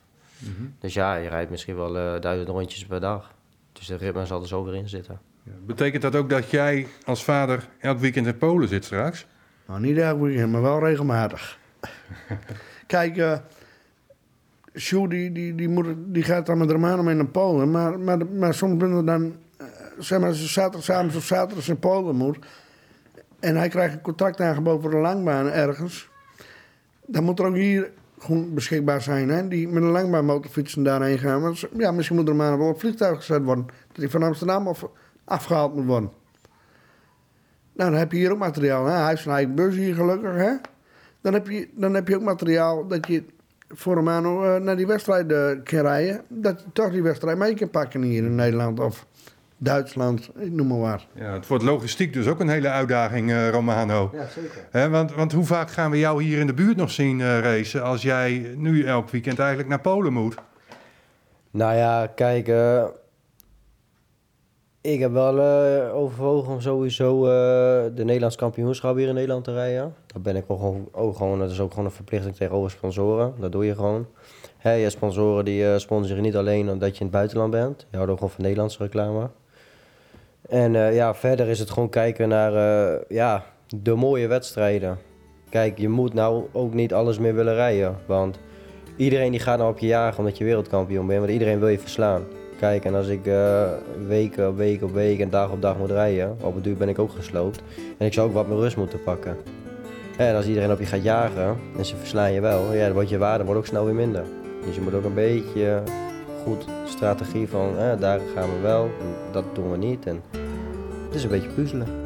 Mhm. 0.44 0.68
Dus 0.80 0.94
ja, 0.94 1.16
je 1.16 1.30
rijdt 1.30 1.50
misschien 1.50 1.76
wel 1.76 1.98
eh, 1.98 2.22
duizend 2.22 2.50
rondjes 2.50 2.86
per 2.86 3.00
dag. 3.00 3.34
Dus 3.72 3.88
de 3.88 3.96
ritme 3.96 4.26
zal 4.26 4.42
er 4.42 4.48
zo 4.48 4.64
weer 4.64 4.76
in 4.76 4.90
zitten. 4.90 5.20
Ja. 5.44 5.52
Betekent 5.66 6.02
dat 6.02 6.16
ook 6.16 6.30
dat 6.30 6.50
jij 6.50 6.88
als 7.06 7.24
vader 7.24 7.68
elk 7.80 8.00
weekend 8.00 8.28
in 8.28 8.38
Polen 8.38 8.68
zit 8.68 8.86
straks? 8.86 9.26
Nou, 9.68 9.80
niet 9.80 9.98
elk 9.98 10.20
weekend, 10.20 10.52
maar 10.52 10.62
wel 10.62 10.80
regelmatig. 10.80 11.60
Kijk, 12.88 13.18
eh 13.18 13.38
Sjoe, 14.78 15.08
die, 15.08 15.32
die, 15.32 15.56
die, 15.56 15.70
moet, 15.70 15.88
die 15.98 16.24
gaat 16.24 16.46
dan 16.46 16.58
met 16.58 16.72
Romano 16.72 17.04
mee 17.04 17.16
naar 17.16 17.26
Polen. 17.26 17.72
Maar, 17.72 18.00
maar, 18.00 18.26
maar 18.26 18.54
soms 18.54 18.78
ben 18.78 18.92
er 18.92 19.06
dan, 19.06 19.36
eh, 19.58 19.66
zeg 20.00 20.20
maar, 20.20 20.30
als 20.30 20.42
je 20.42 20.48
zaterdagavond 20.48 21.16
of 21.16 21.26
zaterdag 21.26 21.68
in 21.68 21.80
Polen 21.80 22.16
moet. 22.16 22.38
En 23.40 23.56
hij 23.56 23.70
krijgt 23.70 23.94
een 23.94 24.02
contract 24.02 24.42
aangeboden 24.42 24.82
voor 24.82 24.94
een 24.94 25.02
langbaan 25.02 25.48
ergens. 25.48 26.10
Dan 27.06 27.24
moet 27.24 27.40
er 27.40 27.46
ook 27.46 27.56
hier 27.56 27.92
gewoon 28.24 28.54
beschikbaar 28.54 29.02
zijn. 29.02 29.30
Hè? 29.30 29.48
Die 29.48 29.68
met 29.68 29.84
een 29.84 29.90
langbaanmotorfietsen 29.90 30.84
daarheen 30.84 31.20
gaan. 31.20 31.42
Want 31.42 31.66
ja, 31.78 31.92
misschien 31.92 32.16
moet 32.16 32.28
Romano 32.28 32.58
wel 32.58 32.68
op 32.68 32.80
vliegtuig 32.80 33.18
gezet 33.18 33.44
worden. 33.44 33.66
Dat 33.66 33.98
hij 33.98 34.10
van 34.10 34.24
Amsterdam 34.24 34.68
af, 34.68 34.86
afgehaald 35.24 35.76
moet 35.76 35.86
worden. 35.86 36.12
Nou, 37.74 37.90
dan 37.90 38.00
heb 38.00 38.12
je 38.12 38.18
hier 38.18 38.32
ook 38.32 38.38
materiaal. 38.38 38.86
Hè? 38.86 38.94
Hij 38.94 39.10
heeft 39.10 39.22
zijn 39.22 39.36
eigen 39.36 39.56
bus 39.56 39.76
hier 39.76 39.96
gelukkig. 39.96 40.36
Hè? 40.36 40.52
Dan, 41.22 41.34
heb 41.34 41.48
je, 41.48 41.70
dan 41.74 41.94
heb 41.94 42.08
je 42.08 42.16
ook 42.16 42.22
materiaal 42.22 42.88
dat 42.88 43.08
je 43.08 43.24
voor 43.68 43.96
Romano 43.96 44.44
eh, 44.44 44.62
naar 44.62 44.76
die 44.76 44.88
wedstrijden 44.88 45.64
kan 45.64 45.80
rijden. 45.80 46.22
Dat 46.28 46.60
je 46.60 46.72
toch 46.74 46.92
die 46.92 47.04
wedstrijd 47.04 47.38
mee 47.38 47.54
kan 47.54 47.70
pakken 47.70 48.02
hier 48.02 48.24
in 48.24 48.36
Nederland 48.36 48.80
of 48.80 49.08
Duitsland, 49.64 50.30
noem 50.36 50.68
maar 50.68 50.80
waar. 50.80 51.08
Ja, 51.14 51.34
het 51.34 51.48
wordt 51.48 51.64
logistiek 51.64 52.14
dus 52.14 52.28
ook 52.28 52.40
een 52.40 52.50
hele 52.50 52.68
uitdaging, 52.68 53.32
eh, 53.32 53.50
Romano. 53.50 54.10
Ja, 54.14 54.28
zeker. 54.28 54.68
Hè, 54.72 54.90
want, 54.90 55.14
want 55.14 55.32
hoe 55.32 55.46
vaak 55.46 55.72
gaan 55.72 55.92
we 55.92 56.00
jou 56.00 56.24
hier 56.24 56.40
in 56.40 56.48
de 56.48 56.54
buurt 56.54 56.78
nog 56.78 56.92
zien 56.92 57.22
eh, 57.22 57.40
racen 57.40 57.84
als 57.84 58.02
jij 58.02 58.54
nu 58.56 58.86
elk 58.86 59.10
weekend 59.10 59.40
eigenlijk 59.40 59.70
naar 59.70 59.82
Polen 59.82 60.14
moet? 60.14 60.36
Nou 61.52 61.76
ja, 61.76 62.08
kijk, 62.08 62.48
eh, 62.48 62.84
ik 64.84 65.00
heb 65.00 65.12
wel 65.12 65.40
overwogen 65.92 66.54
om 66.54 66.62
sowieso 66.62 67.26
eh, 67.26 67.32
de 67.96 68.04
Nederlands 68.04 68.36
kampioenschap 68.36 68.96
hier 68.96 69.08
in 69.08 69.14
Nederland 69.14 69.44
te 69.44 69.54
rijden. 69.54 69.96
Dat 70.08 70.24
ben 70.24 70.36
ik 70.36 70.44
ook 70.48 70.60
gewoon, 70.60 70.88
ook 70.92 71.16
gewoon, 71.16 71.40
dat 71.40 71.52
is 71.52 71.60
ook 71.60 71.70
gewoon 71.70 71.86
een 71.86 71.92
verplichting 71.92 72.36
tegenover 72.36 72.72
sponsoren. 72.72 73.34
Dat 73.40 73.52
doe 73.52 73.66
je 73.66 73.76
gewoon. 73.76 74.08
Hè, 74.58 74.72
je 74.72 74.82
hebt 74.82 74.94
sponsoren 74.94 75.46
die 75.46 75.72
eh, 75.72 75.78
sponsoren 75.78 76.22
niet 76.22 76.36
alleen 76.36 76.70
omdat 76.70 76.94
je 76.94 77.00
in 77.00 77.06
het 77.06 77.16
buitenland 77.16 77.52
bent. 77.52 77.86
Je 77.90 77.96
houdt 77.96 78.12
ook 78.12 78.18
gewoon 78.18 78.34
van 78.34 78.44
Nederlandse 78.44 78.84
reclame. 78.84 79.30
En 80.50 80.76
eh, 80.76 80.96
ja, 80.96 81.16
verder 81.16 81.48
is 81.48 81.60
het 81.60 81.70
gewoon 81.70 81.90
kijken 81.90 82.30
naar 82.30 82.54
eh, 82.56 83.02
ja, 83.08 83.44
de 83.82 83.96
mooie 83.96 84.28
wedstrijden. 84.28 84.98
Kijk, 85.50 85.78
je 85.78 85.90
moet 85.90 86.14
nou 86.14 86.44
ook 86.52 86.74
niet 86.74 86.94
alles 86.94 87.20
meer 87.20 87.36
willen 87.36 87.56
rijden. 87.56 87.96
Want 88.06 88.40
iedereen 88.96 89.32
die 89.32 89.40
gaat 89.40 89.58
nou 89.58 89.72
op 89.72 89.80
je 89.80 89.88
jagen 89.88 90.20
omdat 90.20 90.38
je 90.38 90.44
wereldkampioen 90.44 91.08
bent. 91.08 91.20
Want 91.20 91.32
iedereen 91.32 91.60
wil 91.60 91.68
je 91.68 91.80
verslaan. 91.80 92.24
Kijk, 92.60 92.86
en 92.86 92.96
als 92.96 93.08
ik 93.08 93.26
eh 93.26 93.72
week 94.08 94.38
op 94.38 94.58
week 94.58 94.84
op 94.84 94.94
week 94.94 95.20
en 95.20 95.30
dag 95.30 95.52
op 95.52 95.62
dag 95.62 95.78
moet 95.78 95.92
rijden, 95.92 96.38
op 96.42 96.56
het 96.56 96.64
duur 96.64 96.78
ben 96.78 96.90
ik 96.90 97.00
ook 97.00 97.12
gesloopt. 97.12 97.62
En 97.98 98.06
ik 98.06 98.14
zou 98.14 98.28
ook 98.28 98.34
wat 98.34 98.48
meer 98.48 98.58
rust 98.58 98.78
moeten 98.78 99.04
pakken. 99.04 99.38
En 100.18 100.36
als 100.36 100.48
iedereen 100.48 100.72
op 100.72 100.80
je 100.80 100.86
gaat 100.86 101.04
jagen 101.04 101.58
en 101.78 101.86
ze 101.86 101.96
verslaan 101.96 102.34
je 102.34 102.42
wel, 102.42 102.74
ja, 102.74 102.84
dan 102.84 102.94
wordt 102.94 103.10
je 103.10 103.18
waarde 103.18 103.44
wordt 103.44 103.60
ook 103.60 103.66
snel 103.66 103.86
weer 103.86 103.96
minder. 103.96 104.24
Dus 104.66 104.76
je 104.76 104.82
moet 104.82 104.94
ook 104.94 105.04
een 105.04 105.14
beetje 105.14 105.84
goed 106.44 106.66
strategie 106.86 107.48
van, 107.48 107.76
daar 108.00 108.20
gaan 108.36 108.50
we 108.50 108.60
wel, 108.62 108.92
dat 109.32 109.44
doen 109.54 109.72
we 109.72 109.78
niet. 109.78 110.06
En 110.06 110.22
het 111.06 111.16
is 111.16 111.24
een 111.24 111.30
beetje 111.30 111.50
puzzelen. 111.50 112.03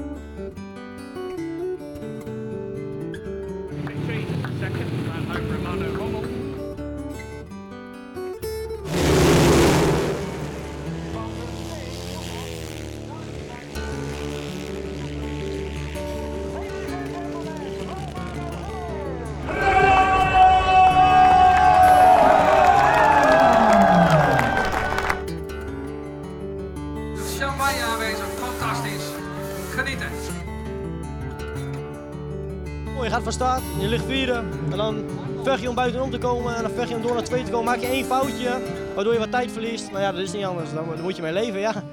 Te 36.10 36.17
komen 36.17 36.56
en 36.56 36.62
dan 36.62 36.72
vecht 36.72 36.89
je 36.89 36.96
om 36.96 37.02
door 37.02 37.13
naar 37.13 37.24
twee 37.24 37.43
te 37.43 37.52
komen. 37.52 37.65
Maak 37.65 37.80
je 37.80 37.88
één 37.88 38.06
foutje, 38.06 38.62
waardoor 38.96 39.13
je 39.13 39.20
wat 39.20 39.32
tijd 39.32 39.52
verliest. 39.52 39.91
Nou 39.91 40.02
ja, 40.02 40.12
dat 40.12 40.22
is 40.22 40.32
niet 40.32 40.46
anders. 40.46 40.74
Dan 40.74 41.02
moet 41.02 41.15
je 41.15 41.22
mee 41.22 41.34
leven, 41.34 41.60
ja. 41.60 41.84